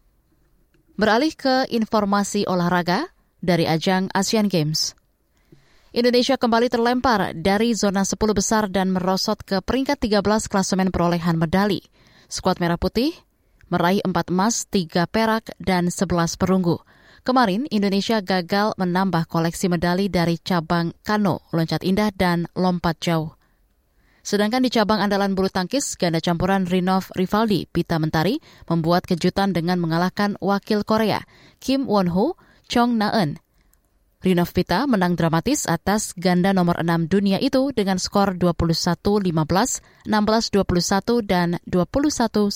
Beralih 0.95 1.35
ke 1.35 1.67
informasi 1.75 2.47
olahraga 2.47 3.11
dari 3.43 3.67
ajang 3.67 4.07
Asian 4.15 4.47
Games. 4.47 4.95
Indonesia 5.91 6.39
kembali 6.39 6.71
terlempar 6.71 7.35
dari 7.35 7.75
zona 7.75 8.07
10 8.07 8.15
besar 8.31 8.71
dan 8.71 8.95
merosot 8.95 9.43
ke 9.43 9.59
peringkat 9.59 9.99
13 9.99 10.23
klasemen 10.47 10.95
perolehan 10.95 11.35
medali. 11.35 11.83
Skuad 12.31 12.63
Merah 12.63 12.79
Putih 12.79 13.11
meraih 13.67 13.99
4 14.07 14.31
emas, 14.31 14.71
3 14.71 15.03
perak, 15.11 15.51
dan 15.59 15.91
11 15.91 16.39
perunggu. 16.39 16.79
Kemarin, 17.27 17.67
Indonesia 17.75 18.23
gagal 18.23 18.71
menambah 18.79 19.27
koleksi 19.27 19.67
medali 19.67 20.07
dari 20.07 20.39
cabang 20.39 20.95
kano, 21.03 21.43
loncat 21.51 21.83
indah, 21.83 22.15
dan 22.15 22.47
lompat 22.55 23.03
jauh. 23.03 23.35
Sedangkan 24.25 24.65
di 24.65 24.74
cabang 24.74 25.05
andalan 25.05 25.38
bulu 25.38 25.53
tangkis, 25.53 26.01
ganda 26.01 26.17
campuran 26.17 26.65
Rinov 26.65 27.13
Rivaldi, 27.13 27.70
Pita 27.70 28.01
Mentari, 28.01 28.41
membuat 28.65 29.05
kejutan 29.05 29.53
dengan 29.53 29.77
mengalahkan 29.77 30.34
wakil 30.41 30.82
Korea, 30.82 31.22
Kim 31.62 31.86
Won-ho, 31.86 32.34
Chong 32.65 32.98
Na-eun. 32.98 33.38
Rinov 34.25 34.50
Pita 34.58 34.89
menang 34.89 35.13
dramatis 35.13 35.70
atas 35.70 36.17
ganda 36.17 36.58
nomor 36.58 36.82
6 36.82 37.05
dunia 37.05 37.38
itu 37.38 37.70
dengan 37.70 38.01
skor 38.01 38.34
21-15, 38.41 39.29
16-21, 40.10 40.10
dan 41.22 41.62
21-19. 41.70 42.50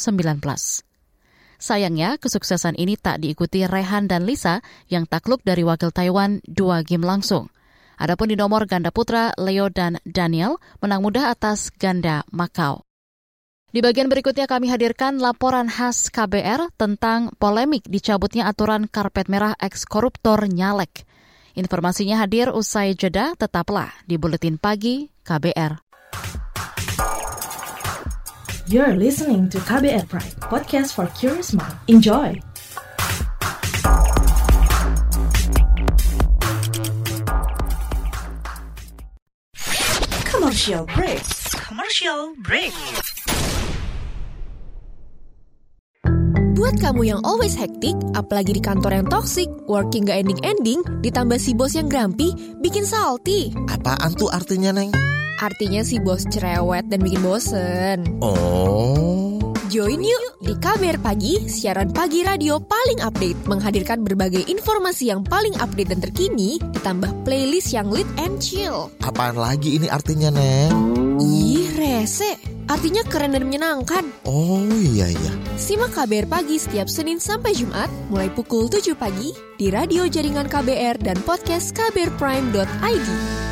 Sayangnya, 1.62 2.18
kesuksesan 2.18 2.82
ini 2.82 2.98
tak 2.98 3.22
diikuti 3.22 3.70
Rehan 3.70 4.10
dan 4.10 4.26
Lisa 4.26 4.66
yang 4.90 5.06
takluk 5.06 5.46
dari 5.46 5.62
wakil 5.62 5.94
Taiwan 5.94 6.42
dua 6.50 6.82
game 6.82 7.06
langsung. 7.06 7.54
Adapun 8.00 8.32
di 8.32 8.40
nomor 8.40 8.64
ganda 8.64 8.96
putra, 8.96 9.36
Leo 9.36 9.68
dan 9.68 10.00
Daniel 10.08 10.56
menang 10.80 11.04
mudah 11.04 11.36
atas 11.36 11.68
ganda 11.76 12.24
Macau. 12.32 12.88
Di 13.70 13.86
bagian 13.86 14.10
berikutnya 14.10 14.50
kami 14.50 14.72
hadirkan 14.72 15.22
laporan 15.22 15.70
khas 15.70 16.10
KBR 16.10 16.74
tentang 16.74 17.30
polemik 17.38 17.86
dicabutnya 17.86 18.50
aturan 18.50 18.90
karpet 18.90 19.30
merah 19.30 19.54
eks-koruptor 19.62 20.50
Nyalek. 20.50 21.06
Informasinya 21.54 22.18
hadir 22.18 22.50
usai 22.50 22.98
jeda, 22.98 23.38
tetaplah 23.38 23.94
di 24.10 24.18
Buletin 24.18 24.58
Pagi 24.58 25.12
KBR. 25.22 25.86
You're 28.70 28.98
listening 28.98 29.50
to 29.54 29.62
KBR 29.62 30.10
Pride, 30.10 30.38
podcast 30.50 30.98
for 30.98 31.06
curious 31.14 31.54
mind. 31.54 31.78
Enjoy! 31.86 32.49
Commercial 40.70 40.94
break. 40.94 41.26
Commercial 41.66 42.22
break. 42.46 42.74
Buat 46.54 46.78
kamu 46.78 47.10
yang 47.10 47.22
always 47.26 47.58
hektik, 47.58 47.98
apalagi 48.14 48.54
di 48.54 48.62
kantor 48.62 49.02
yang 49.02 49.10
toxic, 49.10 49.50
working 49.66 50.06
gak 50.06 50.22
ending-ending, 50.22 50.86
ditambah 51.02 51.42
si 51.42 51.58
bos 51.58 51.74
yang 51.74 51.90
grumpy, 51.90 52.38
bikin 52.62 52.86
salty. 52.86 53.50
Apaan 53.66 54.14
tuh 54.14 54.30
artinya, 54.30 54.70
Neng? 54.70 54.94
Artinya 55.42 55.82
si 55.82 55.98
bos 55.98 56.22
cerewet 56.30 56.86
dan 56.86 57.02
bikin 57.02 57.26
bosen. 57.26 58.06
Oh. 58.22 59.29
Join 59.70 60.02
yuk 60.02 60.42
di 60.42 60.58
KBR 60.58 60.98
Pagi, 60.98 61.46
siaran 61.46 61.94
pagi 61.94 62.26
radio 62.26 62.58
paling 62.58 63.06
update, 63.06 63.38
menghadirkan 63.46 64.02
berbagai 64.02 64.50
informasi 64.50 65.14
yang 65.14 65.22
paling 65.22 65.54
update 65.62 65.94
dan 65.94 66.02
terkini, 66.02 66.58
ditambah 66.74 67.22
playlist 67.22 67.70
yang 67.70 67.86
lit 67.94 68.10
and 68.18 68.42
chill. 68.42 68.90
Apaan 69.06 69.38
lagi 69.38 69.78
ini 69.78 69.86
artinya, 69.86 70.34
Neng? 70.34 70.74
Ih, 71.22 71.70
rese. 71.78 72.42
Artinya 72.66 73.06
keren 73.06 73.38
dan 73.38 73.46
menyenangkan. 73.46 74.10
Oh 74.26 74.66
iya 74.74 75.06
iya. 75.14 75.34
Simak 75.54 75.94
KBR 75.94 76.26
Pagi 76.26 76.58
setiap 76.58 76.90
Senin 76.90 77.22
sampai 77.22 77.54
Jumat, 77.54 77.94
mulai 78.10 78.34
pukul 78.34 78.74
7 78.74 78.98
pagi, 78.98 79.38
di 79.54 79.70
radio 79.70 80.10
jaringan 80.10 80.50
KBR 80.50 80.98
dan 80.98 81.22
podcast 81.22 81.78
kbrprime.id. 81.78 83.49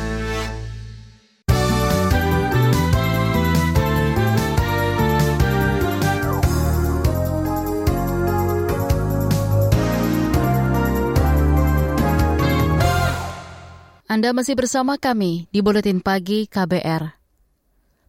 Anda 14.18 14.34
masih 14.34 14.58
bersama 14.58 14.98
kami 14.98 15.46
di 15.54 15.62
Buletin 15.62 16.02
Pagi 16.02 16.50
KBR. 16.50 17.14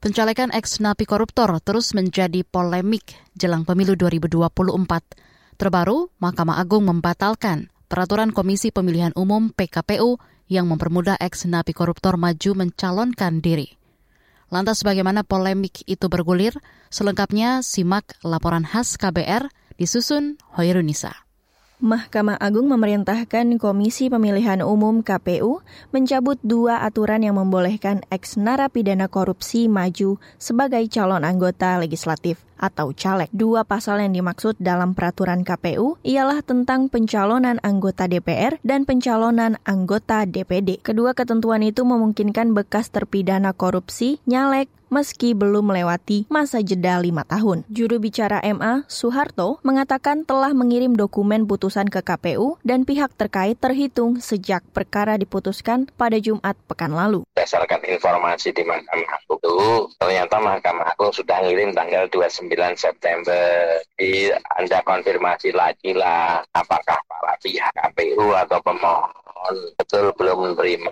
Pencalekan 0.01 0.49
ex 0.49 0.81
napi 0.81 1.05
koruptor 1.05 1.53
terus 1.61 1.93
menjadi 1.93 2.41
polemik 2.41 3.13
jelang 3.37 3.61
pemilu 3.61 3.93
2024. 3.93 4.49
Terbaru, 5.61 6.09
Mahkamah 6.17 6.57
Agung 6.57 6.89
membatalkan 6.89 7.69
peraturan 7.85 8.33
Komisi 8.33 8.73
Pemilihan 8.73 9.13
Umum 9.13 9.53
PKPU 9.53 10.17
yang 10.49 10.65
mempermudah 10.65 11.13
ex 11.21 11.45
napi 11.45 11.77
koruptor 11.77 12.17
maju 12.17 12.57
mencalonkan 12.57 13.37
diri. 13.45 13.77
Lantas 14.49 14.81
bagaimana 14.81 15.21
polemik 15.21 15.85
itu 15.85 16.09
bergulir? 16.09 16.57
Selengkapnya 16.89 17.61
simak 17.61 18.17
laporan 18.25 18.65
khas 18.65 18.97
KBR 18.97 19.45
disusun 19.77 20.41
Hoirunisa. 20.57 21.28
Mahkamah 21.79 22.35
Agung 22.43 22.67
memerintahkan 22.67 23.55
Komisi 23.55 24.11
Pemilihan 24.11 24.59
Umum 24.59 24.99
KPU 24.99 25.63
mencabut 25.95 26.35
dua 26.43 26.83
aturan 26.83 27.23
yang 27.23 27.39
membolehkan 27.39 28.03
ex 28.11 28.35
narapidana 28.35 29.07
korupsi 29.07 29.71
maju 29.71 30.19
sebagai 30.35 30.83
calon 30.91 31.23
anggota 31.23 31.79
legislatif 31.79 32.43
atau 32.59 32.91
caleg. 32.91 33.31
Dua 33.31 33.63
pasal 33.63 34.03
yang 34.03 34.11
dimaksud 34.11 34.59
dalam 34.59 34.91
peraturan 34.91 35.47
KPU 35.47 35.95
ialah 36.03 36.43
tentang 36.43 36.91
pencalonan 36.91 37.63
anggota 37.63 38.11
DPR 38.11 38.59
dan 38.59 38.83
pencalonan 38.83 39.55
anggota 39.63 40.27
DPD. 40.27 40.83
Kedua 40.83 41.15
ketentuan 41.15 41.63
itu 41.63 41.87
memungkinkan 41.87 42.51
bekas 42.51 42.91
terpidana 42.91 43.55
korupsi, 43.55 44.19
nyalek, 44.27 44.67
meski 44.89 45.37
belum 45.37 45.69
melewati 45.69 46.25
masa 46.27 46.59
jeda 46.59 46.99
lima 46.99 47.23
tahun. 47.23 47.63
Juru 47.69 48.01
bicara 48.01 48.41
MA, 48.41 48.83
Soeharto, 48.89 49.61
mengatakan 49.61 50.25
telah 50.25 50.51
mengirim 50.51 50.97
dokumen 50.97 51.45
putusan 51.45 51.87
ke 51.87 52.01
KPU 52.01 52.57
dan 52.65 52.83
pihak 52.83 53.13
terkait 53.15 53.55
terhitung 53.61 54.19
sejak 54.19 54.65
perkara 54.73 55.15
diputuskan 55.15 55.87
pada 55.95 56.17
Jumat 56.17 56.57
pekan 56.67 56.91
lalu. 56.91 57.23
Berdasarkan 57.37 57.85
informasi 57.85 58.51
di 58.51 58.65
Mahkamah 58.65 59.09
Agung 59.15 59.39
itu, 59.39 59.57
ternyata 60.01 60.35
Mahkamah 60.41 60.85
Agung 60.91 61.13
sudah 61.13 61.37
ngirim 61.45 61.71
tanggal 61.71 62.09
29 62.11 62.49
September. 62.75 63.77
Jadi 63.95 64.33
Anda 64.57 64.81
konfirmasi 64.83 65.53
lagi 65.53 65.93
lah 65.93 66.41
apakah 66.51 66.97
para 67.05 67.37
pihak 67.39 67.71
KPU 67.77 68.33
atau 68.33 68.59
pemohon 68.65 69.28
betul 69.77 70.11
belum 70.15 70.37
menerima. 70.51 70.91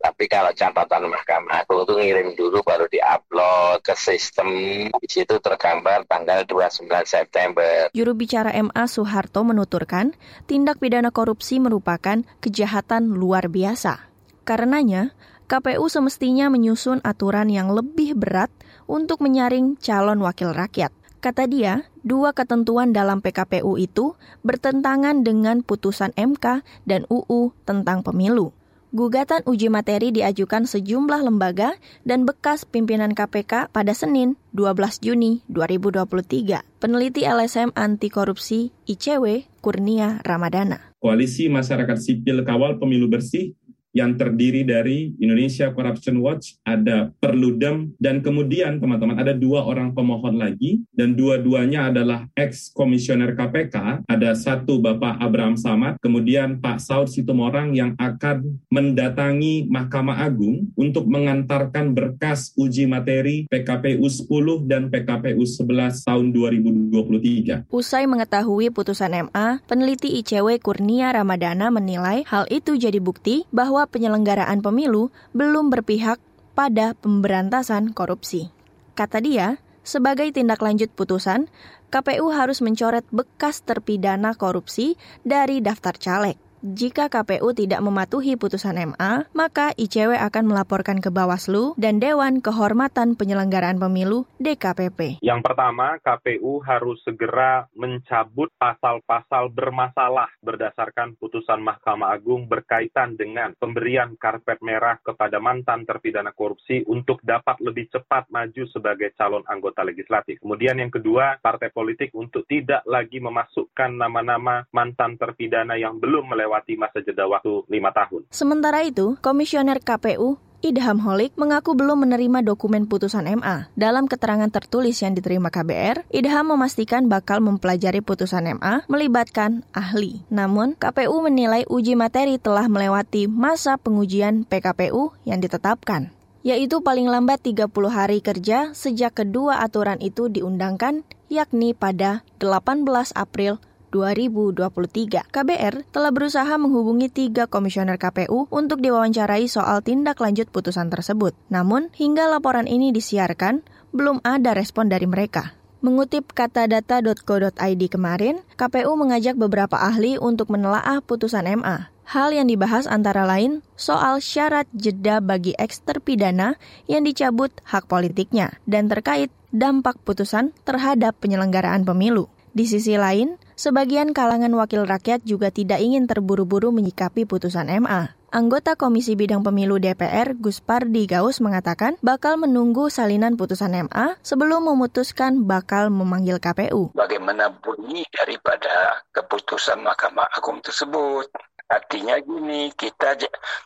Tapi 0.00 0.24
kalau 0.26 0.52
catatan 0.52 1.08
Mahkamah 1.08 1.64
Agung 1.64 1.84
itu 1.84 1.94
ngirim 1.96 2.28
dulu 2.34 2.60
baru 2.64 2.88
diupload 2.90 3.84
ke 3.84 3.94
sistem. 3.96 4.48
Di 4.96 5.08
situ 5.08 5.36
tergambar 5.38 6.08
tanggal 6.08 6.44
29 6.48 6.88
September. 7.06 7.90
Juru 7.92 8.12
bicara 8.16 8.52
MA 8.56 8.84
Soeharto 8.88 9.44
menuturkan, 9.44 10.16
tindak 10.48 10.80
pidana 10.80 11.12
korupsi 11.12 11.60
merupakan 11.60 12.24
kejahatan 12.40 13.14
luar 13.14 13.52
biasa. 13.52 14.08
Karenanya, 14.46 15.14
KPU 15.46 15.86
semestinya 15.86 16.50
menyusun 16.50 16.98
aturan 17.06 17.46
yang 17.46 17.70
lebih 17.70 18.18
berat 18.18 18.50
untuk 18.90 19.22
menyaring 19.22 19.78
calon 19.78 20.18
wakil 20.18 20.50
rakyat. 20.50 20.90
Kata 21.26 21.50
dia, 21.50 21.82
dua 22.06 22.30
ketentuan 22.30 22.94
dalam 22.94 23.18
PKPU 23.18 23.74
itu 23.82 24.14
bertentangan 24.46 25.26
dengan 25.26 25.58
putusan 25.66 26.14
MK 26.14 26.62
dan 26.86 27.02
UU 27.10 27.50
tentang 27.66 28.06
pemilu. 28.06 28.54
Gugatan 28.94 29.42
uji 29.42 29.66
materi 29.66 30.14
diajukan 30.14 30.70
sejumlah 30.70 31.26
lembaga 31.26 31.74
dan 32.06 32.30
bekas 32.30 32.62
pimpinan 32.62 33.10
KPK 33.10 33.74
pada 33.74 33.90
Senin 33.90 34.38
12 34.54 35.02
Juni 35.02 35.42
2023. 35.50 36.62
Peneliti 36.78 37.26
LSM 37.26 37.74
Anti 37.74 38.06
Korupsi 38.06 38.70
ICW 38.86 39.50
Kurnia 39.58 40.22
Ramadana. 40.22 40.94
Koalisi 41.02 41.50
Masyarakat 41.50 41.98
Sipil 41.98 42.46
Kawal 42.46 42.78
Pemilu 42.78 43.10
Bersih 43.10 43.58
yang 43.96 44.12
terdiri 44.20 44.60
dari 44.60 45.16
Indonesia 45.16 45.72
Corruption 45.72 46.20
Watch, 46.20 46.60
ada 46.68 47.08
Perludem, 47.16 47.96
dan 47.96 48.20
kemudian 48.20 48.76
teman-teman 48.76 49.16
ada 49.16 49.32
dua 49.32 49.64
orang 49.64 49.96
pemohon 49.96 50.36
lagi, 50.36 50.84
dan 50.92 51.16
dua-duanya 51.16 51.88
adalah 51.88 52.28
ex-komisioner 52.36 53.32
KPK, 53.32 54.04
ada 54.04 54.36
satu 54.36 54.76
Bapak 54.76 55.16
Abraham 55.16 55.56
Samad, 55.56 55.96
kemudian 56.04 56.60
Pak 56.60 56.84
Saud 56.84 57.08
Situmorang 57.08 57.72
yang 57.72 57.96
akan 57.96 58.60
mendatangi 58.68 59.64
Mahkamah 59.72 60.20
Agung 60.28 60.68
untuk 60.76 61.08
mengantarkan 61.08 61.96
berkas 61.96 62.52
uji 62.60 62.84
materi 62.84 63.48
PKPU 63.48 64.04
10 64.04 64.68
dan 64.68 64.92
PKPU 64.92 65.40
11 65.40 66.04
tahun 66.04 66.26
2023. 66.36 67.72
Usai 67.72 68.04
mengetahui 68.04 68.68
putusan 68.68 69.32
MA, 69.32 69.64
peneliti 69.64 70.20
ICW 70.20 70.60
Kurnia 70.60 71.16
Ramadana 71.16 71.72
menilai 71.72 72.28
hal 72.28 72.44
itu 72.52 72.76
jadi 72.76 73.00
bukti 73.00 73.48
bahwa 73.54 73.85
penyelenggaraan 73.88 74.62
pemilu 74.62 75.10
belum 75.32 75.72
berpihak 75.72 76.18
pada 76.56 76.96
pemberantasan 76.98 77.92
korupsi. 77.92 78.50
Kata 78.96 79.20
dia, 79.20 79.60
sebagai 79.84 80.32
tindak 80.32 80.64
lanjut 80.64 80.88
putusan, 80.94 81.46
KPU 81.92 82.32
harus 82.34 82.64
mencoret 82.64 83.06
bekas 83.14 83.62
terpidana 83.62 84.34
korupsi 84.34 84.98
dari 85.22 85.62
daftar 85.62 85.94
caleg. 85.94 86.45
Jika 86.66 87.06
KPU 87.06 87.54
tidak 87.54 87.78
mematuhi 87.78 88.34
putusan 88.34 88.74
MA, 88.90 89.30
maka 89.30 89.70
ICW 89.78 90.18
akan 90.18 90.50
melaporkan 90.50 90.98
ke 90.98 91.14
Bawaslu 91.14 91.78
dan 91.78 92.02
Dewan 92.02 92.42
Kehormatan 92.42 93.14
Penyelenggaraan 93.14 93.78
Pemilu 93.78 94.26
DKPP. 94.42 95.22
Yang 95.22 95.40
pertama, 95.46 95.94
KPU 96.02 96.58
harus 96.66 96.98
segera 97.06 97.70
mencabut 97.70 98.50
pasal-pasal 98.58 99.54
bermasalah 99.54 100.26
berdasarkan 100.42 101.14
putusan 101.22 101.62
Mahkamah 101.62 102.18
Agung 102.18 102.50
berkaitan 102.50 103.14
dengan 103.14 103.54
pemberian 103.62 104.18
karpet 104.18 104.58
merah 104.58 104.98
kepada 105.06 105.38
mantan 105.38 105.86
terpidana 105.86 106.34
korupsi 106.34 106.82
untuk 106.90 107.22
dapat 107.22 107.62
lebih 107.62 107.94
cepat 107.94 108.26
maju 108.34 108.66
sebagai 108.74 109.14
calon 109.14 109.46
anggota 109.46 109.86
legislatif. 109.86 110.42
Kemudian 110.42 110.82
yang 110.82 110.90
kedua, 110.90 111.38
partai 111.38 111.70
politik 111.70 112.10
untuk 112.18 112.42
tidak 112.50 112.82
lagi 112.90 113.22
memasukkan 113.22 113.94
nama-nama 113.94 114.66
mantan 114.74 115.14
terpidana 115.14 115.78
yang 115.78 116.02
belum 116.02 116.34
melewati 116.34 116.55
melewati 116.56 116.72
masa 116.80 117.04
jeda 117.04 117.28
waktu 117.28 117.68
lima 117.68 117.92
tahun. 117.92 118.24
Sementara 118.32 118.80
itu, 118.80 119.20
Komisioner 119.20 119.76
KPU 119.84 120.40
Idham 120.64 121.04
Holik 121.04 121.36
mengaku 121.36 121.76
belum 121.76 122.08
menerima 122.08 122.40
dokumen 122.40 122.88
putusan 122.88 123.28
MA. 123.38 123.68
Dalam 123.76 124.08
keterangan 124.08 124.48
tertulis 124.48 124.96
yang 125.04 125.12
diterima 125.12 125.52
KBR, 125.52 126.08
Idham 126.08 126.48
memastikan 126.48 127.12
bakal 127.12 127.44
mempelajari 127.44 128.00
putusan 128.00 128.56
MA 128.56 128.88
melibatkan 128.88 129.68
ahli. 129.76 130.24
Namun, 130.32 130.72
KPU 130.80 131.20
menilai 131.20 131.68
uji 131.68 131.92
materi 131.92 132.40
telah 132.40 132.72
melewati 132.72 133.28
masa 133.28 133.76
pengujian 133.76 134.48
PKPU 134.48 135.12
yang 135.28 135.44
ditetapkan 135.44 136.16
yaitu 136.46 136.78
paling 136.78 137.10
lambat 137.10 137.42
30 137.42 137.66
hari 137.90 138.22
kerja 138.22 138.70
sejak 138.70 139.18
kedua 139.18 139.66
aturan 139.66 139.98
itu 139.98 140.30
diundangkan, 140.30 141.02
yakni 141.26 141.74
pada 141.74 142.22
18 142.38 142.86
April 143.18 143.58
2023. 143.94 145.28
KBR 145.28 145.74
telah 145.90 146.10
berusaha 146.14 146.54
menghubungi 146.58 147.12
tiga 147.12 147.46
komisioner 147.46 148.00
KPU 148.00 148.50
untuk 148.50 148.82
diwawancarai 148.82 149.46
soal 149.46 149.82
tindak 149.82 150.18
lanjut 150.22 150.48
putusan 150.50 150.88
tersebut. 150.88 151.36
Namun, 151.50 151.90
hingga 151.94 152.26
laporan 152.30 152.70
ini 152.70 152.90
disiarkan, 152.90 153.66
belum 153.94 154.24
ada 154.26 154.56
respon 154.56 154.90
dari 154.90 155.06
mereka. 155.06 155.56
Mengutip 155.84 156.32
katadata.co.id 156.32 157.82
kemarin, 157.86 158.42
KPU 158.58 158.96
mengajak 158.96 159.38
beberapa 159.38 159.76
ahli 159.78 160.18
untuk 160.18 160.50
menelaah 160.50 161.04
putusan 161.04 161.46
MA. 161.62 161.92
Hal 162.06 162.30
yang 162.30 162.46
dibahas 162.46 162.86
antara 162.86 163.26
lain 163.26 163.66
soal 163.74 164.22
syarat 164.22 164.70
jeda 164.70 165.18
bagi 165.18 165.58
eks 165.58 165.82
terpidana 165.82 166.54
yang 166.86 167.02
dicabut 167.02 167.50
hak 167.66 167.90
politiknya 167.90 168.54
dan 168.62 168.86
terkait 168.86 169.34
dampak 169.50 169.98
putusan 170.06 170.54
terhadap 170.62 171.18
penyelenggaraan 171.18 171.82
pemilu. 171.82 172.30
Di 172.56 172.64
sisi 172.64 172.96
lain, 172.96 173.36
Sebagian 173.56 174.12
kalangan 174.12 174.52
wakil 174.52 174.84
rakyat 174.84 175.24
juga 175.24 175.48
tidak 175.48 175.80
ingin 175.80 176.04
terburu-buru 176.04 176.76
menyikapi 176.76 177.24
putusan 177.24 177.72
MA. 177.80 178.12
Anggota 178.28 178.76
Komisi 178.76 179.16
Bidang 179.16 179.40
Pemilu 179.40 179.80
DPR, 179.80 180.36
Gus 180.36 180.60
Pardi 180.60 181.08
Gaus 181.08 181.40
mengatakan 181.40 181.96
bakal 182.04 182.36
menunggu 182.36 182.92
salinan 182.92 183.40
putusan 183.40 183.88
MA 183.88 184.20
sebelum 184.20 184.68
memutuskan 184.68 185.48
bakal 185.48 185.88
memanggil 185.88 186.36
KPU. 186.36 186.92
Bagaimana 186.92 187.48
bunyi 187.48 188.04
daripada 188.12 189.00
keputusan 189.08 189.80
Mahkamah 189.80 190.28
Agung 190.36 190.60
tersebut? 190.60 191.32
Artinya 191.66 192.14
gini, 192.22 192.70
kita 192.78 193.18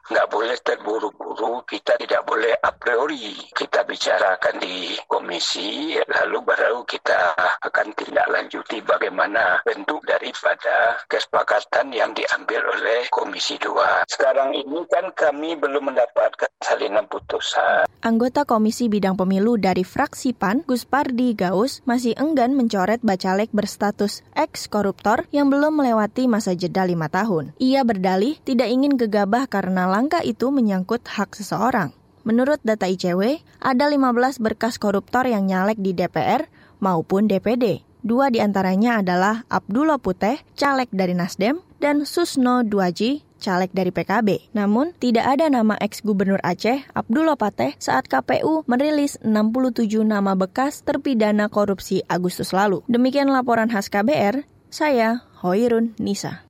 nggak 0.08 0.28
boleh 0.32 0.56
terburu-buru, 0.64 1.60
kita 1.68 2.00
tidak 2.00 2.24
boleh 2.24 2.56
a 2.56 2.72
priori. 2.72 3.36
Kita 3.52 3.84
bicarakan 3.84 4.56
di 4.56 4.96
komisi, 5.04 5.92
lalu 6.08 6.40
baru 6.40 6.80
kita 6.88 7.36
akan 7.60 7.92
tindak 7.92 8.24
lanjuti 8.32 8.80
bagaimana 8.80 9.60
bentuk 9.68 10.00
daripada 10.08 10.96
kesepakatan 11.12 11.92
yang 11.92 12.16
diambil 12.16 12.64
oleh 12.72 13.04
Komisi 13.12 13.60
2. 13.60 14.08
Sekarang 14.08 14.56
ini 14.56 14.80
kan 14.88 15.12
kami 15.12 15.60
belum 15.60 15.92
mendapatkan 15.92 16.48
salinan 16.64 17.04
putusan. 17.04 17.84
Anggota 18.00 18.48
Komisi 18.48 18.88
Bidang 18.88 19.20
Pemilu 19.20 19.60
dari 19.60 19.84
fraksi 19.84 20.32
PAN, 20.32 20.64
Gus 20.64 20.88
Pardi 20.88 21.36
Gaus, 21.36 21.84
masih 21.84 22.16
enggan 22.16 22.56
mencoret 22.56 23.04
bacalek 23.04 23.52
berstatus 23.52 24.24
ex-koruptor 24.32 25.28
yang 25.36 25.52
belum 25.52 25.84
melewati 25.84 26.24
masa 26.24 26.56
jeda 26.56 26.88
lima 26.88 27.12
tahun. 27.12 27.52
Ia 27.60 27.84
berdalih 27.90 28.38
tidak 28.46 28.70
ingin 28.70 28.94
gegabah 28.94 29.50
karena 29.50 29.90
langkah 29.90 30.22
itu 30.22 30.54
menyangkut 30.54 31.02
hak 31.10 31.34
seseorang. 31.34 31.90
Menurut 32.22 32.62
data 32.62 32.86
ICW, 32.86 33.42
ada 33.58 33.90
15 33.90 34.38
berkas 34.38 34.78
koruptor 34.78 35.26
yang 35.26 35.50
nyalek 35.50 35.82
di 35.82 35.90
DPR 35.90 36.46
maupun 36.78 37.26
DPD. 37.26 37.82
Dua 38.00 38.32
di 38.32 38.38
antaranya 38.40 39.04
adalah 39.04 39.44
Abdullah 39.52 40.00
Puteh, 40.00 40.40
caleg 40.56 40.88
dari 40.94 41.12
Nasdem, 41.12 41.60
dan 41.82 42.08
Susno 42.08 42.64
Duaji, 42.64 43.24
caleg 43.40 43.72
dari 43.72 43.92
PKB. 43.92 44.52
Namun, 44.56 44.96
tidak 44.96 45.36
ada 45.36 45.48
nama 45.52 45.76
ex-gubernur 45.80 46.40
Aceh, 46.40 46.84
Abdullah 46.96 47.36
Pateh, 47.36 47.76
saat 47.76 48.08
KPU 48.08 48.64
merilis 48.68 49.20
67 49.20 50.00
nama 50.00 50.32
bekas 50.32 50.80
terpidana 50.84 51.48
korupsi 51.52 52.04
Agustus 52.08 52.56
lalu. 52.56 52.80
Demikian 52.88 53.28
laporan 53.32 53.68
khas 53.68 53.92
KBR, 53.92 54.48
saya 54.72 55.24
Hoirun 55.44 55.96
Nisa. 56.00 56.49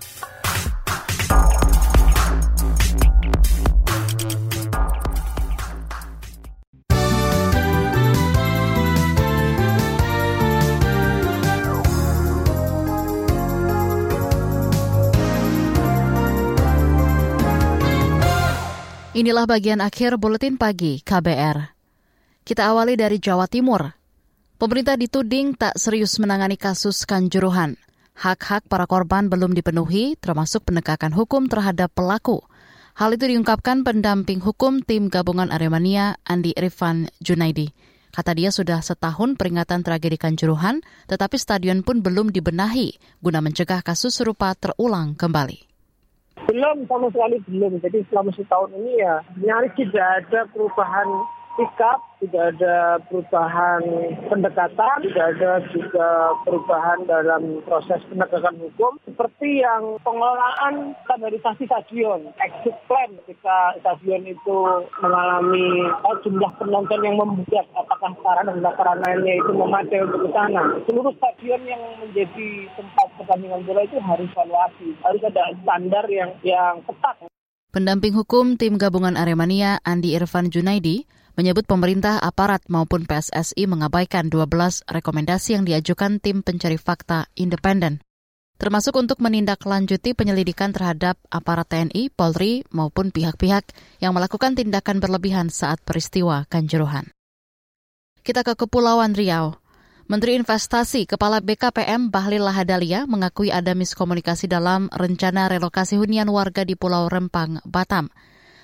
Inilah 19.11 19.43
bagian 19.43 19.83
akhir 19.83 20.15
buletin 20.15 20.55
pagi 20.55 21.03
KBR. 21.03 21.75
Kita 22.47 22.71
awali 22.71 22.95
dari 22.95 23.19
Jawa 23.19 23.43
Timur. 23.43 23.91
Pemerintah 24.55 24.95
dituding 24.95 25.59
tak 25.59 25.75
serius 25.75 26.15
menangani 26.15 26.55
kasus 26.55 27.03
kanjuruhan. 27.03 27.75
Hak-hak 28.15 28.71
para 28.71 28.87
korban 28.87 29.27
belum 29.27 29.51
dipenuhi, 29.51 30.15
termasuk 30.15 30.63
penegakan 30.63 31.11
hukum 31.11 31.51
terhadap 31.51 31.91
pelaku. 31.91 32.39
Hal 32.95 33.11
itu 33.11 33.27
diungkapkan 33.27 33.83
pendamping 33.83 34.39
hukum 34.39 34.79
tim 34.79 35.11
gabungan 35.11 35.51
Aremania, 35.51 36.15
Andi 36.23 36.55
Irfan 36.55 37.11
Junaidi. 37.19 37.75
Kata 38.15 38.31
dia 38.31 38.47
sudah 38.47 38.79
setahun 38.79 39.35
peringatan 39.35 39.83
tragedi 39.83 40.15
Kanjuruhan, 40.15 40.79
tetapi 41.11 41.35
stadion 41.35 41.83
pun 41.83 41.99
belum 41.99 42.31
dibenahi 42.31 43.19
guna 43.19 43.43
mencegah 43.43 43.83
kasus 43.83 44.15
serupa 44.15 44.55
terulang 44.55 45.19
kembali. 45.19 45.70
Belum 46.51 46.83
sama 46.91 47.07
sekali 47.15 47.39
belum. 47.47 47.79
Jadi 47.79 48.03
selama 48.11 48.35
setahun 48.35 48.75
ini 48.75 48.99
ya 48.99 49.23
nyaris 49.39 49.71
tidak 49.79 50.03
ada 50.19 50.43
perubahan 50.51 51.07
sikap, 51.59 51.99
tidak 52.21 52.55
ada 52.55 53.01
perubahan 53.09 53.81
pendekatan, 54.29 54.97
tidak 55.03 55.25
ada 55.37 55.51
juga 55.73 56.07
perubahan 56.45 56.99
dalam 57.09 57.59
proses 57.65 57.99
penegakan 58.07 58.55
hukum 58.61 58.95
seperti 59.03 59.65
yang 59.65 59.97
pengelolaan 60.05 60.95
standarisasi 61.07 61.65
stadion, 61.65 62.29
exit 62.39 62.75
plan 62.85 63.09
ketika 63.25 63.75
stadion 63.81 64.23
itu 64.29 64.57
mengalami 65.01 65.89
oh, 66.05 66.15
jumlah 66.23 66.51
penonton 66.61 67.01
yang 67.03 67.17
membuat 67.17 67.65
apakah 67.75 68.13
sarana 68.21 68.53
dan 68.53 68.99
lainnya 69.01 69.33
itu 69.41 69.51
memadai 69.51 70.03
untuk 70.05 70.25
ke 70.25 70.29
sana. 70.31 70.63
Seluruh 70.87 71.13
stadion 71.17 71.61
yang 71.65 71.81
menjadi 71.99 72.49
tempat 72.77 73.07
pertandingan 73.19 73.65
bola 73.65 73.81
itu 73.83 73.97
harus 73.99 74.29
evaluasi, 74.31 74.87
harus 75.03 75.21
ada 75.25 75.43
standar 75.61 76.05
yang 76.07 76.31
yang 76.45 76.79
ketat. 76.85 77.27
Pendamping 77.71 78.11
hukum 78.11 78.59
tim 78.59 78.75
gabungan 78.75 79.15
Aremania 79.15 79.79
Andi 79.87 80.11
Irfan 80.11 80.51
Junaidi 80.51 81.07
menyebut 81.35 81.67
pemerintah, 81.67 82.19
aparat 82.19 82.65
maupun 82.67 83.07
PSSI 83.07 83.67
mengabaikan 83.67 84.27
12 84.27 84.87
rekomendasi 84.87 85.59
yang 85.59 85.63
diajukan 85.63 86.19
tim 86.19 86.43
pencari 86.43 86.75
fakta 86.75 87.31
independen, 87.37 88.03
termasuk 88.61 88.93
untuk 88.93 89.17
menindaklanjuti 89.25 90.13
penyelidikan 90.13 90.69
terhadap 90.69 91.17
aparat 91.33 91.65
TNI, 91.71 92.13
Polri, 92.13 92.61
maupun 92.69 93.09
pihak-pihak 93.09 93.73
yang 94.03 94.13
melakukan 94.13 94.53
tindakan 94.53 95.01
berlebihan 95.01 95.49
saat 95.49 95.81
peristiwa 95.81 96.45
Kanjuruhan. 96.45 97.09
Kita 98.21 98.45
ke 98.45 98.53
Kepulauan 98.53 99.17
Riau. 99.17 99.57
Menteri 100.05 100.37
Investasi 100.37 101.07
Kepala 101.07 101.39
BKPM 101.41 102.11
Bahlil 102.13 102.43
Lahadalia 102.43 103.09
mengakui 103.09 103.47
ada 103.47 103.71
miskomunikasi 103.73 104.45
dalam 104.45 104.91
rencana 104.93 105.47
relokasi 105.47 105.95
hunian 105.95 106.27
warga 106.29 106.67
di 106.67 106.77
Pulau 106.77 107.07
Rempang, 107.07 107.63
Batam. 107.65 108.11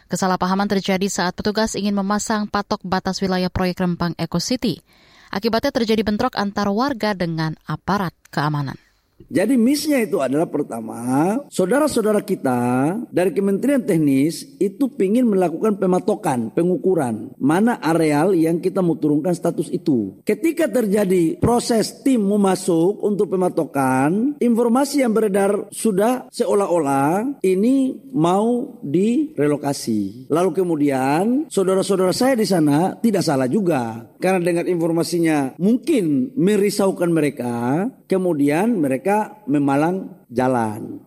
Kesalahpahaman 0.08 0.72
terjadi 0.72 1.04
saat 1.12 1.36
petugas 1.36 1.76
ingin 1.76 1.91
memasang 1.91 2.48
patok 2.48 2.80
batas 2.88 3.20
wilayah 3.20 3.52
proyek 3.52 3.84
Rempang 3.84 4.15
Eco 4.15 4.39
City. 4.39 4.80
Akibatnya 5.28 5.76
terjadi 5.76 6.08
bentrok 6.08 6.39
antar 6.39 6.72
warga 6.72 7.12
dengan 7.12 7.60
aparat 7.67 8.15
keamanan. 8.32 8.80
Jadi 9.28 9.60
missnya 9.60 10.00
itu 10.00 10.22
adalah 10.22 10.48
pertama, 10.48 11.36
saudara-saudara 11.50 12.22
kita 12.24 12.96
dari 13.10 13.34
Kementerian 13.34 13.84
Teknis 13.84 14.56
itu 14.62 14.88
ingin 15.02 15.28
melakukan 15.28 15.76
pematokan, 15.76 16.54
pengukuran 16.54 17.36
mana 17.36 17.82
areal 17.82 18.32
yang 18.38 18.62
kita 18.62 18.80
mau 18.80 18.96
turunkan 18.96 19.36
status 19.36 19.68
itu. 19.74 20.22
Ketika 20.24 20.72
terjadi 20.72 21.40
proses 21.42 22.04
tim 22.06 22.24
mau 22.24 22.40
masuk 22.40 23.04
untuk 23.04 23.32
pematokan, 23.32 24.36
informasi 24.40 25.04
yang 25.04 25.12
beredar 25.16 25.72
sudah 25.72 26.32
seolah-olah 26.32 27.42
ini 27.44 28.00
mau 28.14 28.80
direlokasi. 28.84 30.32
Lalu 30.32 30.50
kemudian 30.56 31.24
saudara-saudara 31.52 32.12
saya 32.12 32.36
di 32.36 32.48
sana 32.48 32.96
tidak 33.00 33.24
salah 33.24 33.48
juga 33.50 34.08
karena 34.20 34.44
dengar 34.44 34.66
informasinya 34.68 35.56
mungkin 35.60 36.36
merisaukan 36.36 37.10
mereka, 37.12 37.88
kemudian 38.12 38.76
mereka 38.76 39.07
mereka 39.08 39.39
memalang 39.48 40.20
jalan. 40.28 41.00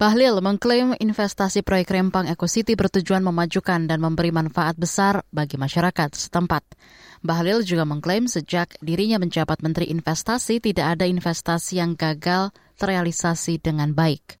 Bahlil 0.00 0.40
mengklaim 0.40 0.96
investasi 0.96 1.60
proyek 1.60 1.92
Rempang 1.92 2.24
Eco 2.24 2.48
City 2.48 2.72
bertujuan 2.72 3.20
memajukan 3.20 3.84
dan 3.84 4.00
memberi 4.00 4.32
manfaat 4.32 4.80
besar 4.80 5.28
bagi 5.28 5.60
masyarakat 5.60 6.16
setempat. 6.16 6.64
Bahlil 7.20 7.60
juga 7.60 7.84
mengklaim 7.84 8.24
sejak 8.24 8.80
dirinya 8.80 9.20
menjabat 9.20 9.60
Menteri 9.60 9.92
Investasi 9.92 10.64
tidak 10.64 10.96
ada 10.96 11.04
investasi 11.04 11.84
yang 11.84 12.00
gagal 12.00 12.48
terrealisasi 12.80 13.60
dengan 13.60 13.92
baik. 13.92 14.40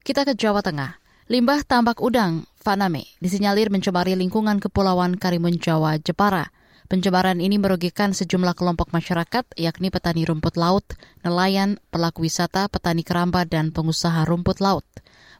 Kita 0.00 0.24
ke 0.24 0.32
Jawa 0.32 0.64
Tengah. 0.64 1.04
Limbah 1.28 1.68
tambak 1.68 2.00
udang, 2.00 2.48
Faname, 2.56 3.12
disinyalir 3.20 3.68
mencemari 3.68 4.16
lingkungan 4.16 4.56
Kepulauan 4.56 5.20
Karimun 5.20 5.60
Jawa, 5.60 6.00
Jepara. 6.00 6.48
Pencemaran 6.84 7.40
ini 7.40 7.56
merugikan 7.56 8.12
sejumlah 8.12 8.52
kelompok 8.52 8.92
masyarakat, 8.92 9.56
yakni 9.56 9.88
petani 9.88 10.28
rumput 10.28 10.60
laut, 10.60 10.84
nelayan, 11.24 11.80
pelaku 11.88 12.28
wisata, 12.28 12.68
petani 12.68 13.00
keramba, 13.00 13.48
dan 13.48 13.72
pengusaha 13.72 14.28
rumput 14.28 14.60
laut. 14.60 14.84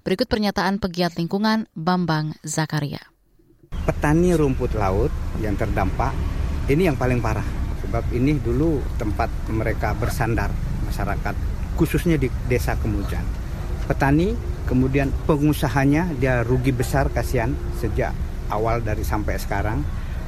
Berikut 0.09 0.25
pernyataan 0.25 0.81
pegiat 0.81 1.21
lingkungan 1.21 1.69
Bambang 1.77 2.33
Zakaria. 2.49 3.13
Petani 3.85 4.33
rumput 4.33 4.73
laut 4.73 5.13
yang 5.45 5.53
terdampak 5.61 6.17
ini 6.73 6.89
yang 6.89 6.97
paling 6.97 7.21
parah. 7.21 7.45
Sebab 7.85 8.09
ini 8.17 8.41
dulu 8.41 8.81
tempat 8.97 9.29
mereka 9.53 9.93
bersandar 9.93 10.49
masyarakat, 10.89 11.37
khususnya 11.77 12.17
di 12.17 12.33
desa 12.49 12.73
Kemujan. 12.81 13.25
Petani, 13.85 14.33
kemudian 14.65 15.13
pengusahanya 15.29 16.09
dia 16.17 16.41
rugi 16.41 16.73
besar 16.73 17.13
kasihan 17.13 17.53
sejak 17.77 18.17
awal 18.49 18.81
dari 18.81 19.05
sampai 19.05 19.37
sekarang 19.37 19.85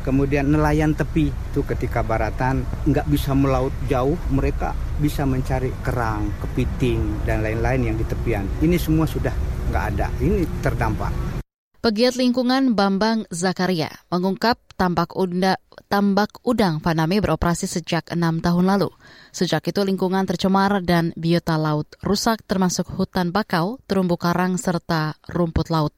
kemudian 0.06 0.46
nelayan 0.46 0.94
tepi 0.94 1.34
itu 1.34 1.60
ketika 1.66 2.06
baratan 2.06 2.62
nggak 2.86 3.10
bisa 3.10 3.34
melaut 3.34 3.74
jauh 3.90 4.14
mereka 4.30 4.70
bisa 5.02 5.26
mencari 5.26 5.74
kerang, 5.82 6.30
kepiting 6.38 7.26
dan 7.26 7.42
lain-lain 7.42 7.90
yang 7.90 7.96
di 7.98 8.06
tepian. 8.06 8.46
Ini 8.62 8.78
semua 8.78 9.04
sudah 9.10 9.34
nggak 9.74 9.84
ada. 9.98 10.06
Ini 10.22 10.46
terdampak. 10.62 11.42
Pegiat 11.82 12.18
lingkungan 12.18 12.74
Bambang 12.74 13.30
Zakaria 13.30 13.86
mengungkap 14.10 14.58
tambak, 14.74 15.14
unda, 15.14 15.54
tambak 15.86 16.34
udang 16.42 16.82
Paname 16.82 17.22
beroperasi 17.22 17.70
sejak 17.70 18.10
enam 18.10 18.42
tahun 18.42 18.66
lalu. 18.66 18.90
Sejak 19.30 19.70
itu 19.70 19.86
lingkungan 19.86 20.26
tercemar 20.26 20.82
dan 20.82 21.14
biota 21.14 21.54
laut 21.54 21.86
rusak 22.02 22.42
termasuk 22.42 22.90
hutan 22.90 23.30
bakau, 23.30 23.78
terumbu 23.86 24.18
karang, 24.18 24.58
serta 24.58 25.14
rumput 25.30 25.70
laut. 25.70 25.94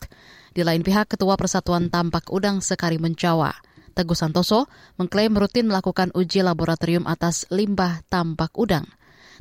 Di 0.52 0.60
lain 0.60 0.84
pihak, 0.84 1.14
Ketua 1.14 1.40
Persatuan 1.40 1.88
Tambak 1.88 2.28
Udang 2.34 2.60
Sekarimun 2.60 3.16
Jawa, 3.16 3.56
Teguh 3.98 4.14
Santoso 4.14 4.70
mengklaim 4.94 5.34
rutin 5.34 5.66
melakukan 5.66 6.14
uji 6.14 6.46
laboratorium 6.46 7.10
atas 7.10 7.50
limbah 7.50 8.06
tampak 8.06 8.54
udang. 8.54 8.86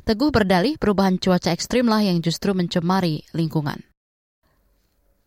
Teguh 0.02 0.34
berdalih 0.34 0.74
perubahan 0.82 1.22
cuaca 1.22 1.54
ekstrimlah 1.54 2.02
yang 2.02 2.18
justru 2.18 2.58
mencemari 2.58 3.22
lingkungan. 3.30 3.86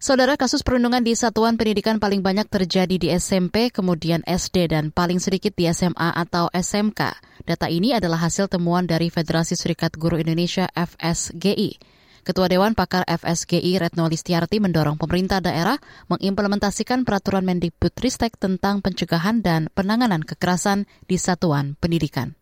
Saudara 0.02 0.34
kasus 0.34 0.66
perundungan 0.66 1.06
di 1.06 1.14
satuan 1.14 1.62
pendidikan 1.62 2.02
paling 2.02 2.26
banyak 2.26 2.50
terjadi 2.50 2.98
di 2.98 3.08
SMP, 3.14 3.70
kemudian 3.70 4.26
SD, 4.26 4.74
dan 4.74 4.90
paling 4.90 5.22
sedikit 5.22 5.54
di 5.54 5.70
SMA 5.70 6.18
atau 6.18 6.50
SMK. 6.50 7.22
Data 7.46 7.70
ini 7.70 7.94
adalah 7.94 8.26
hasil 8.26 8.50
temuan 8.50 8.90
dari 8.90 9.14
Federasi 9.14 9.54
Serikat 9.54 9.94
Guru 10.02 10.18
Indonesia 10.18 10.66
FSGI. 10.74 12.01
Ketua 12.22 12.46
Dewan 12.46 12.78
Pakar 12.78 13.02
FSGI 13.10 13.82
Retno 13.82 14.06
Listiarti 14.06 14.62
mendorong 14.62 15.02
pemerintah 15.02 15.42
daerah 15.42 15.82
mengimplementasikan 16.06 17.02
peraturan 17.02 17.42
Mendikbudristek 17.50 18.38
tentang 18.38 18.86
pencegahan 18.86 19.42
dan 19.42 19.74
penanganan 19.74 20.22
kekerasan 20.22 20.86
di 21.10 21.18
satuan 21.18 21.74
pendidikan. 21.82 22.38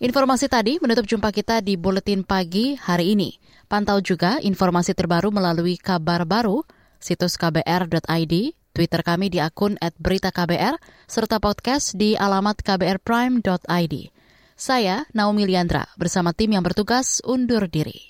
Informasi 0.00 0.48
tadi 0.48 0.80
menutup 0.80 1.04
jumpa 1.04 1.28
kita 1.28 1.60
di 1.60 1.76
Buletin 1.76 2.24
Pagi 2.24 2.76
hari 2.76 3.12
ini. 3.12 3.36
Pantau 3.68 4.00
juga 4.00 4.40
informasi 4.40 4.96
terbaru 4.96 5.28
melalui 5.28 5.76
kabar 5.76 6.24
baru, 6.24 6.64
situs 6.96 7.36
kbr.id, 7.36 8.34
Twitter 8.72 9.00
kami 9.04 9.28
di 9.28 9.44
akun 9.44 9.76
@beritaKBR, 9.76 10.80
serta 11.04 11.36
podcast 11.36 11.96
di 12.00 12.16
alamat 12.16 12.64
kbrprime.id. 12.64 13.94
Saya 14.56 15.04
Naomi 15.16 15.44
Liandra 15.48 15.88
bersama 16.00 16.32
tim 16.32 16.52
yang 16.52 16.64
bertugas 16.64 17.20
undur 17.24 17.68
diri. 17.68 18.09